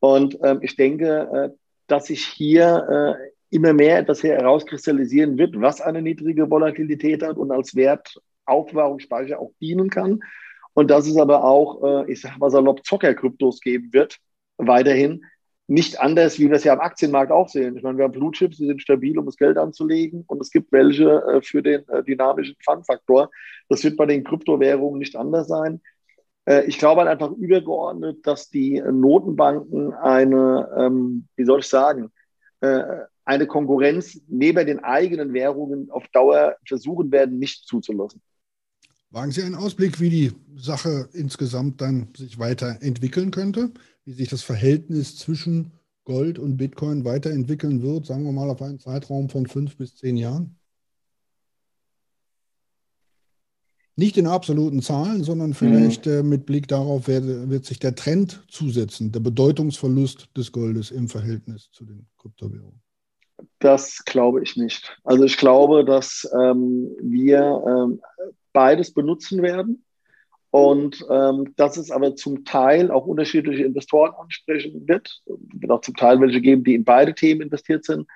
Und 0.01 0.39
ähm, 0.43 0.61
ich 0.63 0.77
denke, 0.77 1.29
äh, 1.33 1.68
dass 1.89 2.07
sich 2.07 2.25
hier 2.25 3.19
äh, 3.21 3.31
immer 3.51 3.73
mehr 3.73 3.99
etwas 3.99 4.23
herauskristallisieren 4.23 5.39
wird, 5.39 5.61
was 5.61 5.81
eine 5.81 6.03
niedrige 6.03 6.51
Volatilität 6.51 7.23
hat 7.23 7.37
und 7.37 7.51
als 7.51 7.75
Wert 7.75 8.21
Aufbewahrungsspeicher 8.45 9.39
auch 9.39 9.53
dienen 9.61 9.91
kann. 9.91 10.21
Und 10.75 10.91
dass 10.91 11.07
es 11.07 11.17
aber 11.17 11.45
auch, 11.45 11.83
äh, 11.83 12.13
ich 12.13 12.21
sage 12.21 12.39
mal 12.39 12.51
salopp, 12.51 12.85
Zocker-Kryptos 12.85 13.61
geben 13.61 13.93
wird, 13.93 14.19
weiterhin. 14.59 15.25
Nicht 15.67 16.01
anders, 16.01 16.39
wie 16.39 16.49
wir 16.49 16.57
es 16.57 16.65
ja 16.65 16.73
am 16.73 16.81
Aktienmarkt 16.81 17.31
auch 17.31 17.49
sehen. 17.49 17.77
Ich 17.77 17.83
meine, 17.83 17.99
wir 17.99 18.05
haben 18.05 18.13
Blue 18.13 18.33
Chips, 18.33 18.57
die 18.57 18.67
sind 18.67 18.81
stabil, 18.81 19.19
um 19.19 19.27
das 19.27 19.37
Geld 19.37 19.59
anzulegen. 19.59 20.25
Und 20.27 20.41
es 20.41 20.51
gibt 20.51 20.73
welche 20.73 21.23
äh, 21.23 21.43
für 21.43 21.63
den 21.63 21.87
äh, 21.89 22.03
dynamischen 22.03 22.57
Fun-Faktor. 22.65 23.31
Das 23.69 23.85
wird 23.85 23.97
bei 23.97 24.07
den 24.07 24.25
Kryptowährungen 24.25 24.99
nicht 24.99 25.17
anders 25.17 25.49
sein. 25.49 25.81
Äh, 26.49 26.65
ich 26.65 26.79
glaube 26.79 27.03
halt 27.03 27.11
einfach 27.11 27.31
übergeordnet, 27.33 28.27
dass 28.27 28.49
die 28.49 28.81
Notenbanken 28.81 29.93
eine, 29.93 30.69
ähm, 30.77 31.29
wie 31.37 31.45
soll 31.45 31.61
ich 31.61 31.67
sagen, 31.67 32.11
äh, 32.61 32.83
eine 33.25 33.47
Konkurrenz 33.47 34.19
neben 34.27 34.67
den 34.67 34.83
eigenen 34.83 35.35
Währungen 35.35 35.91
auf 35.91 36.09
Dauer 36.09 36.57
versuchen 36.67 37.13
werden, 37.13 37.39
nicht 37.39 37.67
zuzulassen. 37.67 38.23
Wagen 39.11 39.31
Sie 39.31 39.43
einen 39.43 39.55
Ausblick, 39.55 40.01
wie 40.01 40.11
die 40.11 40.33
Sache 40.57 41.09
insgesamt 41.13 41.81
dann 41.81 42.09
sich 42.17 42.39
weiterentwickeln 42.39 43.31
könnte, 43.31 43.71
wie 44.05 44.13
sich 44.13 44.29
das 44.29 44.43
Verhältnis 44.43 45.17
zwischen 45.17 45.73
Gold 46.05 46.39
und 46.39 46.57
Bitcoin 46.57 47.05
weiterentwickeln 47.05 47.83
wird, 47.83 48.07
sagen 48.07 48.25
wir 48.25 48.33
mal 48.33 48.49
auf 48.49 48.63
einen 48.63 48.79
Zeitraum 48.79 49.29
von 49.29 49.47
fünf 49.47 49.77
bis 49.77 49.97
zehn 49.97 50.17
Jahren? 50.17 50.58
Nicht 53.99 54.17
in 54.17 54.29
absoluten 54.29 54.81
Zahlen, 54.81 55.25
sondern 55.25 55.55
vielleicht 55.55 56.07
mhm. 56.07 56.13
äh, 56.13 56.23
mit 56.23 56.47
Blick 56.47 56.69
darauf 56.69 57.09
wird, 57.09 57.51
wird 57.51 57.65
sich 57.65 57.81
der 57.81 57.97
Trend 57.97 58.45
zusetzen, 58.47 59.11
der 59.11 59.19
Bedeutungsverlust 59.19 60.29
des 60.37 60.53
Goldes 60.53 60.93
im 60.93 61.09
Verhältnis 61.09 61.69
zu 61.73 61.85
den 61.85 62.07
Kryptowährungen. 62.17 62.81
Das 63.59 64.05
glaube 64.05 64.45
ich 64.45 64.57
nicht. 64.57 64.97
Also 65.03 65.25
ich 65.25 65.37
glaube, 65.37 65.85
dass 65.85 66.31
ähm, 66.33 66.93
wir 67.01 67.41
ähm, 67.67 68.01
beides 68.53 68.95
benutzen 68.95 69.43
werden. 69.43 69.85
Und 70.51 71.05
ähm, 71.11 71.53
dass 71.57 71.77
es 71.77 71.91
aber 71.91 72.15
zum 72.15 72.45
Teil 72.45 72.93
auch 72.93 73.05
unterschiedliche 73.05 73.65
Investoren 73.65 74.15
ansprechen 74.15 74.87
wird. 74.87 75.23
Es 75.27 75.61
wird 75.61 75.73
auch 75.73 75.81
zum 75.81 75.97
Teil 75.97 76.21
welche 76.21 76.41
geben, 76.41 76.63
die 76.63 76.77
in 76.77 76.85
beide 76.85 77.15
Themen 77.15 77.43
investiert 77.43 77.85
sind. 77.85 78.07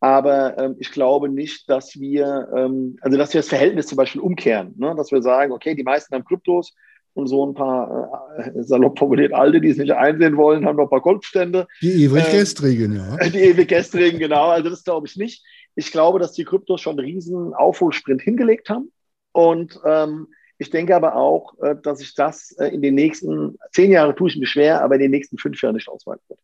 Aber 0.00 0.58
ähm, 0.58 0.76
ich 0.78 0.92
glaube 0.92 1.28
nicht, 1.28 1.68
dass 1.70 1.98
wir, 1.98 2.48
ähm, 2.54 2.98
also 3.00 3.16
dass 3.16 3.32
wir 3.32 3.40
das 3.40 3.48
Verhältnis 3.48 3.86
zum 3.86 3.96
Beispiel 3.96 4.20
umkehren, 4.20 4.74
ne? 4.76 4.94
dass 4.96 5.10
wir 5.10 5.22
sagen, 5.22 5.52
okay, 5.52 5.74
die 5.74 5.82
meisten 5.82 6.14
haben 6.14 6.24
Kryptos 6.24 6.74
und 7.14 7.28
so 7.28 7.46
ein 7.46 7.54
paar 7.54 8.34
äh, 8.36 8.62
salopp 8.62 8.98
formuliert 8.98 9.32
Alte, 9.32 9.60
die 9.60 9.70
es 9.70 9.78
nicht 9.78 9.92
einsehen 9.92 10.36
wollen, 10.36 10.66
haben 10.66 10.76
noch 10.76 10.84
ein 10.84 10.90
paar 10.90 11.00
Goldstände. 11.00 11.66
Die 11.80 12.04
ewig 12.04 12.30
gestrigen, 12.30 12.96
ähm, 12.96 13.16
ja. 13.20 13.28
Die 13.30 13.38
ewig 13.38 13.68
gestrigen, 13.68 14.18
genau. 14.18 14.48
Also 14.48 14.68
das 14.68 14.84
glaube 14.84 15.06
ich 15.06 15.16
nicht. 15.16 15.42
Ich 15.76 15.90
glaube, 15.90 16.18
dass 16.18 16.32
die 16.32 16.44
Kryptos 16.44 16.82
schon 16.82 16.98
einen 16.98 17.08
riesen 17.08 17.54
Aufholsprint 17.54 18.20
hingelegt 18.20 18.68
haben. 18.68 18.92
Und 19.32 19.80
ähm, 19.86 20.28
ich 20.58 20.70
denke 20.70 20.94
aber 20.94 21.16
auch, 21.16 21.58
äh, 21.60 21.74
dass 21.82 21.98
sich 21.98 22.14
das 22.14 22.52
äh, 22.52 22.68
in 22.68 22.82
den 22.82 22.94
nächsten 22.94 23.58
zehn 23.72 23.90
Jahren 23.90 24.14
tue 24.14 24.28
ich 24.28 24.36
mir 24.36 24.46
schwer, 24.46 24.82
aber 24.82 24.96
in 24.96 25.02
den 25.02 25.10
nächsten 25.10 25.38
fünf 25.38 25.60
Jahren 25.62 25.74
nicht 25.74 25.88
ausweiten 25.88 26.22
wird. 26.28 26.40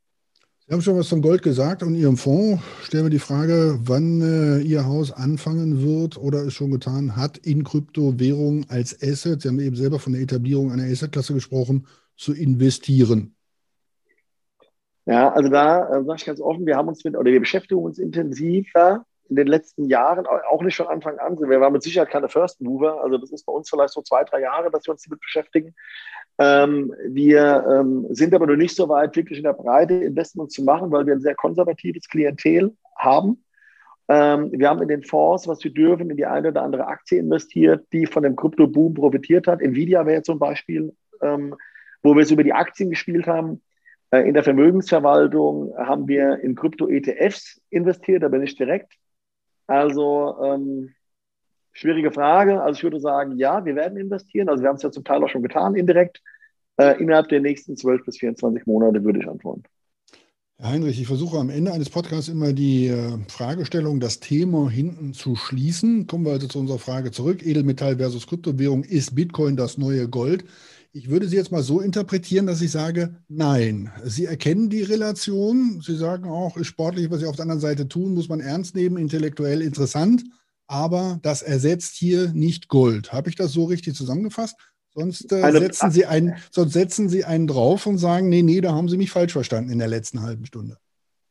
Sie 0.66 0.72
haben 0.72 0.80
schon 0.80 0.96
was 0.96 1.08
zum 1.08 1.22
Gold 1.22 1.42
gesagt 1.42 1.82
und 1.82 1.96
Ihrem 1.96 2.16
Fonds. 2.16 2.62
Stellen 2.82 3.04
wir 3.04 3.10
die 3.10 3.18
Frage, 3.18 3.80
wann 3.82 4.20
äh, 4.22 4.60
Ihr 4.60 4.86
Haus 4.86 5.10
anfangen 5.10 5.82
wird 5.82 6.16
oder 6.16 6.46
es 6.46 6.54
schon 6.54 6.70
getan 6.70 7.16
hat, 7.16 7.36
in 7.38 7.64
Kryptowährungen 7.64 8.66
als 8.68 8.96
Asset, 9.02 9.42
Sie 9.42 9.48
haben 9.48 9.58
eben 9.58 9.74
selber 9.74 9.98
von 9.98 10.12
der 10.12 10.22
Etablierung 10.22 10.70
einer 10.70 10.84
Assetklasse 10.84 11.34
gesprochen, 11.34 11.88
zu 12.16 12.32
investieren. 12.32 13.34
Ja, 15.04 15.32
also 15.32 15.48
da 15.48 15.88
äh, 15.88 16.04
sage 16.04 16.16
ich 16.18 16.24
ganz 16.26 16.40
offen, 16.40 16.64
wir 16.64 16.76
haben 16.76 16.86
uns 16.86 17.02
mit, 17.02 17.16
oder 17.16 17.32
wir 17.32 17.40
beschäftigen 17.40 17.82
uns 17.82 17.98
intensiver 17.98 19.04
in 19.28 19.36
den 19.36 19.48
letzten 19.48 19.86
Jahren, 19.86 20.26
auch 20.26 20.62
nicht 20.62 20.76
von 20.76 20.86
Anfang 20.86 21.18
an. 21.18 21.38
Wir 21.40 21.60
waren 21.60 21.72
mit 21.72 21.82
Sicherheit 21.82 22.10
keine 22.10 22.28
First 22.28 22.60
Mover. 22.60 23.02
Also 23.02 23.18
das 23.18 23.32
ist 23.32 23.46
bei 23.46 23.52
uns 23.52 23.68
vielleicht 23.68 23.94
so 23.94 24.02
zwei, 24.02 24.24
drei 24.24 24.42
Jahre, 24.42 24.70
dass 24.70 24.86
wir 24.86 24.92
uns 24.92 25.02
damit 25.02 25.20
beschäftigen. 25.20 25.74
Ähm, 26.38 26.94
wir 27.08 27.64
ähm, 27.68 28.06
sind 28.10 28.34
aber 28.34 28.46
noch 28.46 28.56
nicht 28.56 28.74
so 28.74 28.88
weit, 28.88 29.14
wirklich 29.16 29.38
in 29.38 29.44
der 29.44 29.52
Breite 29.52 29.94
Investments 29.94 30.54
zu 30.54 30.64
machen, 30.64 30.90
weil 30.90 31.06
wir 31.06 31.14
ein 31.14 31.20
sehr 31.20 31.34
konservatives 31.34 32.08
Klientel 32.08 32.74
haben. 32.96 33.44
Ähm, 34.08 34.50
wir 34.52 34.68
haben 34.68 34.82
in 34.82 34.88
den 34.88 35.02
Fonds, 35.02 35.46
was 35.46 35.62
wir 35.62 35.72
dürfen, 35.72 36.10
in 36.10 36.16
die 36.16 36.26
eine 36.26 36.48
oder 36.48 36.62
andere 36.62 36.86
Aktie 36.86 37.18
investiert, 37.18 37.86
die 37.92 38.06
von 38.06 38.22
dem 38.22 38.36
Krypto-Boom 38.36 38.94
profitiert 38.94 39.46
hat. 39.46 39.60
Nvidia 39.60 40.04
wäre 40.06 40.22
zum 40.22 40.38
Beispiel, 40.38 40.94
ähm, 41.20 41.54
wo 42.02 42.14
wir 42.14 42.22
es 42.22 42.30
über 42.30 42.44
die 42.44 42.52
Aktien 42.52 42.90
gespielt 42.90 43.26
haben. 43.26 43.62
Äh, 44.10 44.28
in 44.28 44.34
der 44.34 44.42
Vermögensverwaltung 44.42 45.72
haben 45.76 46.08
wir 46.08 46.40
in 46.40 46.54
Krypto-ETFs 46.54 47.60
investiert, 47.70 48.24
aber 48.24 48.38
nicht 48.38 48.58
direkt. 48.58 48.94
Also 49.66 50.36
ähm, 50.42 50.94
Schwierige 51.72 52.12
Frage. 52.12 52.62
Also 52.62 52.78
ich 52.78 52.82
würde 52.84 53.00
sagen, 53.00 53.38
ja, 53.38 53.64
wir 53.64 53.74
werden 53.74 53.98
investieren. 53.98 54.48
Also 54.48 54.62
wir 54.62 54.68
haben 54.68 54.76
es 54.76 54.82
ja 54.82 54.90
zum 54.90 55.04
Teil 55.04 55.24
auch 55.24 55.28
schon 55.28 55.42
getan, 55.42 55.74
indirekt. 55.74 56.20
Äh, 56.76 57.00
innerhalb 57.02 57.28
der 57.28 57.40
nächsten 57.40 57.76
12 57.76 58.04
bis 58.04 58.18
24 58.18 58.66
Monate 58.66 59.02
würde 59.04 59.20
ich 59.20 59.28
antworten. 59.28 59.64
Herr 60.58 60.70
Heinrich, 60.70 61.00
ich 61.00 61.06
versuche 61.06 61.38
am 61.38 61.50
Ende 61.50 61.72
eines 61.72 61.90
Podcasts 61.90 62.28
immer 62.28 62.52
die 62.52 62.86
äh, 62.86 63.18
Fragestellung, 63.28 64.00
das 64.00 64.20
Thema 64.20 64.70
hinten 64.70 65.12
zu 65.12 65.34
schließen. 65.34 66.06
Kommen 66.06 66.24
wir 66.24 66.32
also 66.32 66.46
zu 66.46 66.60
unserer 66.60 66.78
Frage 66.78 67.10
zurück. 67.10 67.44
Edelmetall 67.44 67.96
versus 67.96 68.26
Kryptowährung. 68.26 68.84
Ist 68.84 69.14
Bitcoin 69.14 69.56
das 69.56 69.78
neue 69.78 70.08
Gold? 70.08 70.44
Ich 70.92 71.08
würde 71.08 71.26
Sie 71.26 71.36
jetzt 71.36 71.52
mal 71.52 71.62
so 71.62 71.80
interpretieren, 71.80 72.46
dass 72.46 72.60
ich 72.60 72.70
sage, 72.70 73.16
nein. 73.28 73.90
Sie 74.04 74.26
erkennen 74.26 74.68
die 74.68 74.82
Relation. 74.82 75.80
Sie 75.80 75.96
sagen 75.96 76.26
auch, 76.26 76.56
ist 76.58 76.66
sportlich, 76.66 77.10
was 77.10 77.20
Sie 77.20 77.26
auf 77.26 77.36
der 77.36 77.44
anderen 77.44 77.60
Seite 77.60 77.88
tun, 77.88 78.12
muss 78.12 78.28
man 78.28 78.40
ernst 78.40 78.74
nehmen, 78.74 78.98
intellektuell 78.98 79.62
interessant 79.62 80.22
aber 80.72 81.18
das 81.22 81.42
ersetzt 81.42 81.96
hier 81.96 82.32
nicht 82.32 82.68
Gold. 82.68 83.12
Habe 83.12 83.28
ich 83.28 83.36
das 83.36 83.52
so 83.52 83.64
richtig 83.64 83.94
zusammengefasst? 83.94 84.56
Sonst, 84.94 85.32
äh, 85.32 85.52
setzen 85.52 85.90
Sie 85.90 86.06
einen, 86.06 86.34
sonst 86.50 86.72
setzen 86.72 87.08
Sie 87.08 87.24
einen 87.24 87.46
drauf 87.46 87.86
und 87.86 87.98
sagen, 87.98 88.28
nee, 88.28 88.42
nee, 88.42 88.60
da 88.60 88.72
haben 88.72 88.88
Sie 88.88 88.96
mich 88.96 89.10
falsch 89.10 89.32
verstanden 89.32 89.70
in 89.70 89.78
der 89.78 89.88
letzten 89.88 90.22
halben 90.22 90.46
Stunde. 90.46 90.76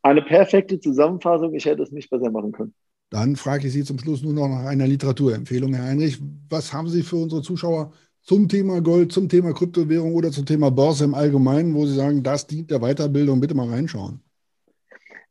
Eine 0.03 0.21
perfekte 0.21 0.79
Zusammenfassung, 0.79 1.53
ich 1.53 1.65
hätte 1.65 1.83
es 1.83 1.91
nicht 1.91 2.09
besser 2.09 2.31
machen 2.31 2.51
können. 2.51 2.73
Dann 3.09 3.35
frage 3.35 3.67
ich 3.67 3.73
Sie 3.73 3.83
zum 3.83 3.99
Schluss 3.99 4.23
nur 4.23 4.33
noch 4.33 4.47
nach 4.47 4.65
einer 4.65 4.87
Literaturempfehlung, 4.87 5.73
Herr 5.73 5.85
Heinrich. 5.85 6.19
Was 6.49 6.71
haben 6.71 6.87
Sie 6.87 7.03
für 7.03 7.17
unsere 7.17 7.41
Zuschauer 7.41 7.91
zum 8.21 8.47
Thema 8.47 8.81
Gold, 8.81 9.11
zum 9.11 9.27
Thema 9.27 9.53
Kryptowährung 9.53 10.13
oder 10.13 10.31
zum 10.31 10.45
Thema 10.45 10.71
Börse 10.71 11.03
im 11.03 11.13
Allgemeinen, 11.13 11.73
wo 11.75 11.85
Sie 11.85 11.95
sagen, 11.95 12.23
das 12.23 12.47
dient 12.47 12.71
der 12.71 12.79
Weiterbildung? 12.79 13.41
Bitte 13.41 13.53
mal 13.53 13.69
reinschauen. 13.69 14.21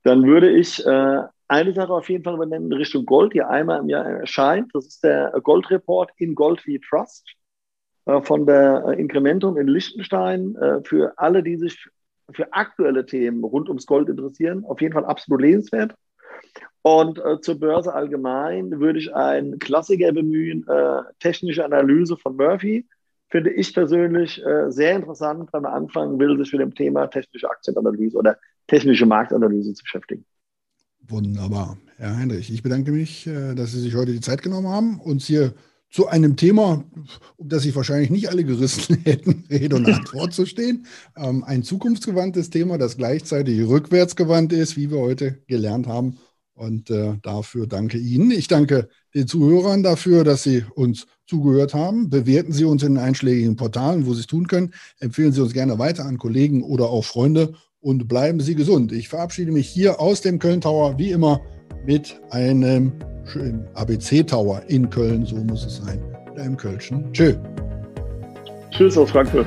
Dann 0.02 0.24
würde 0.24 0.50
ich 0.50 0.84
äh, 0.84 1.20
eine 1.50 1.72
Sache 1.72 1.92
auf 1.92 2.08
jeden 2.08 2.22
Fall 2.22 2.34
übernehmen 2.34 2.66
in 2.66 2.78
Richtung 2.78 3.04
Gold, 3.04 3.34
die 3.34 3.42
einmal 3.42 3.80
im 3.80 3.88
Jahr 3.88 4.06
erscheint. 4.06 4.70
Das 4.72 4.86
ist 4.86 5.02
der 5.02 5.32
Goldreport 5.42 6.12
in 6.16 6.36
Gold 6.36 6.64
wie 6.64 6.78
Trust 6.78 7.28
äh, 8.06 8.22
von 8.22 8.46
der 8.46 8.84
äh, 8.86 9.00
Incrementum 9.00 9.56
in 9.56 9.66
Liechtenstein. 9.66 10.54
Äh, 10.54 10.80
für 10.84 11.12
alle, 11.16 11.42
die 11.42 11.56
sich 11.56 11.88
für 12.32 12.52
aktuelle 12.52 13.04
Themen 13.04 13.42
rund 13.42 13.68
ums 13.68 13.86
Gold 13.86 14.08
interessieren, 14.08 14.64
auf 14.64 14.80
jeden 14.80 14.94
Fall 14.94 15.04
absolut 15.04 15.40
lesenswert. 15.40 15.92
Und 16.82 17.18
äh, 17.18 17.40
zur 17.40 17.58
Börse 17.58 17.92
allgemein 17.92 18.78
würde 18.78 19.00
ich 19.00 19.12
einen 19.12 19.58
Klassiker 19.58 20.12
bemühen, 20.12 20.64
äh, 20.68 21.02
technische 21.18 21.64
Analyse 21.64 22.16
von 22.16 22.36
Murphy. 22.36 22.86
Finde 23.28 23.50
ich 23.50 23.74
persönlich 23.74 24.40
äh, 24.46 24.70
sehr 24.70 24.94
interessant, 24.94 25.52
wenn 25.52 25.62
man 25.62 25.72
anfangen 25.72 26.20
will, 26.20 26.38
sich 26.38 26.52
mit 26.52 26.60
dem 26.60 26.74
Thema 26.76 27.08
technische 27.08 27.50
Aktienanalyse 27.50 28.16
oder 28.16 28.38
technische 28.68 29.06
Marktanalyse 29.06 29.74
zu 29.74 29.82
beschäftigen. 29.82 30.24
Wunderbar. 31.10 31.76
Herr 31.96 32.16
Heinrich, 32.16 32.52
ich 32.52 32.62
bedanke 32.62 32.92
mich, 32.92 33.26
äh, 33.26 33.54
dass 33.54 33.72
Sie 33.72 33.80
sich 33.80 33.96
heute 33.96 34.12
die 34.12 34.20
Zeit 34.20 34.42
genommen 34.42 34.68
haben, 34.68 35.00
uns 35.00 35.26
hier 35.26 35.54
zu 35.90 36.06
einem 36.06 36.36
Thema, 36.36 36.84
um 37.36 37.48
das 37.48 37.64
sich 37.64 37.74
wahrscheinlich 37.74 38.10
nicht 38.10 38.28
alle 38.28 38.44
gerissen 38.44 38.98
hätten, 39.04 39.44
Rede 39.50 39.74
und 39.74 39.88
Antwort 39.88 40.32
zu 40.32 40.46
stehen. 40.46 40.86
Ähm, 41.16 41.42
ein 41.42 41.64
zukunftsgewandtes 41.64 42.50
Thema, 42.50 42.78
das 42.78 42.96
gleichzeitig 42.96 43.66
rückwärtsgewandt 43.66 44.52
ist, 44.52 44.76
wie 44.76 44.90
wir 44.90 44.98
heute 44.98 45.42
gelernt 45.48 45.88
haben. 45.88 46.18
Und 46.54 46.90
äh, 46.90 47.14
dafür 47.22 47.66
danke 47.66 47.98
Ihnen. 47.98 48.30
Ich 48.30 48.46
danke 48.46 48.88
den 49.12 49.26
Zuhörern 49.26 49.82
dafür, 49.82 50.22
dass 50.22 50.44
Sie 50.44 50.64
uns 50.74 51.06
zugehört 51.26 51.74
haben. 51.74 52.08
Bewerten 52.08 52.52
Sie 52.52 52.64
uns 52.64 52.84
in 52.84 52.94
den 52.94 53.02
einschlägigen 53.02 53.56
Portalen, 53.56 54.06
wo 54.06 54.14
Sie 54.14 54.20
es 54.20 54.26
tun 54.26 54.46
können. 54.46 54.74
Empfehlen 55.00 55.32
Sie 55.32 55.40
uns 55.40 55.54
gerne 55.54 55.78
weiter 55.80 56.04
an 56.04 56.18
Kollegen 56.18 56.62
oder 56.62 56.90
auch 56.90 57.04
Freunde 57.04 57.54
und 57.80 58.08
bleiben 58.08 58.40
Sie 58.40 58.54
gesund. 58.54 58.92
Ich 58.92 59.08
verabschiede 59.08 59.52
mich 59.52 59.68
hier 59.68 60.00
aus 60.00 60.20
dem 60.20 60.38
Köln 60.38 60.60
Tower, 60.60 60.98
wie 60.98 61.10
immer, 61.10 61.40
mit 61.86 62.20
einem 62.30 62.92
schönen 63.24 63.66
ABC 63.74 64.22
Tower 64.22 64.62
in 64.68 64.90
Köln, 64.90 65.24
so 65.24 65.36
muss 65.36 65.64
es 65.64 65.76
sein, 65.76 66.02
mit 66.28 66.38
einem 66.38 66.56
Kölschen. 66.56 67.10
Tschö. 67.12 67.34
Tschüss 68.70 68.96
aus 68.98 69.10
Frankfurt. 69.10 69.46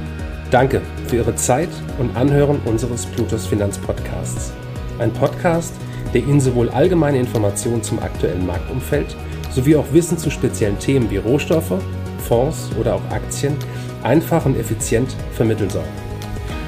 Danke 0.51 0.81
für 1.07 1.17
Ihre 1.17 1.35
Zeit 1.35 1.69
und 1.99 2.15
Anhören 2.15 2.59
unseres 2.65 3.05
Plutos 3.05 3.45
Finanzpodcasts. 3.45 4.51
Ein 4.99 5.11
Podcast, 5.13 5.73
der 6.13 6.21
Ihnen 6.21 6.39
sowohl 6.39 6.69
allgemeine 6.69 7.19
Informationen 7.19 7.81
zum 7.81 7.99
aktuellen 7.99 8.45
Marktumfeld 8.45 9.15
sowie 9.51 9.75
auch 9.75 9.93
Wissen 9.93 10.17
zu 10.17 10.29
speziellen 10.29 10.77
Themen 10.79 11.09
wie 11.09 11.17
Rohstoffe, 11.17 11.81
Fonds 12.27 12.69
oder 12.79 12.95
auch 12.95 13.11
Aktien 13.11 13.55
einfach 14.03 14.45
und 14.45 14.57
effizient 14.57 15.15
vermitteln 15.31 15.69
soll. 15.69 15.85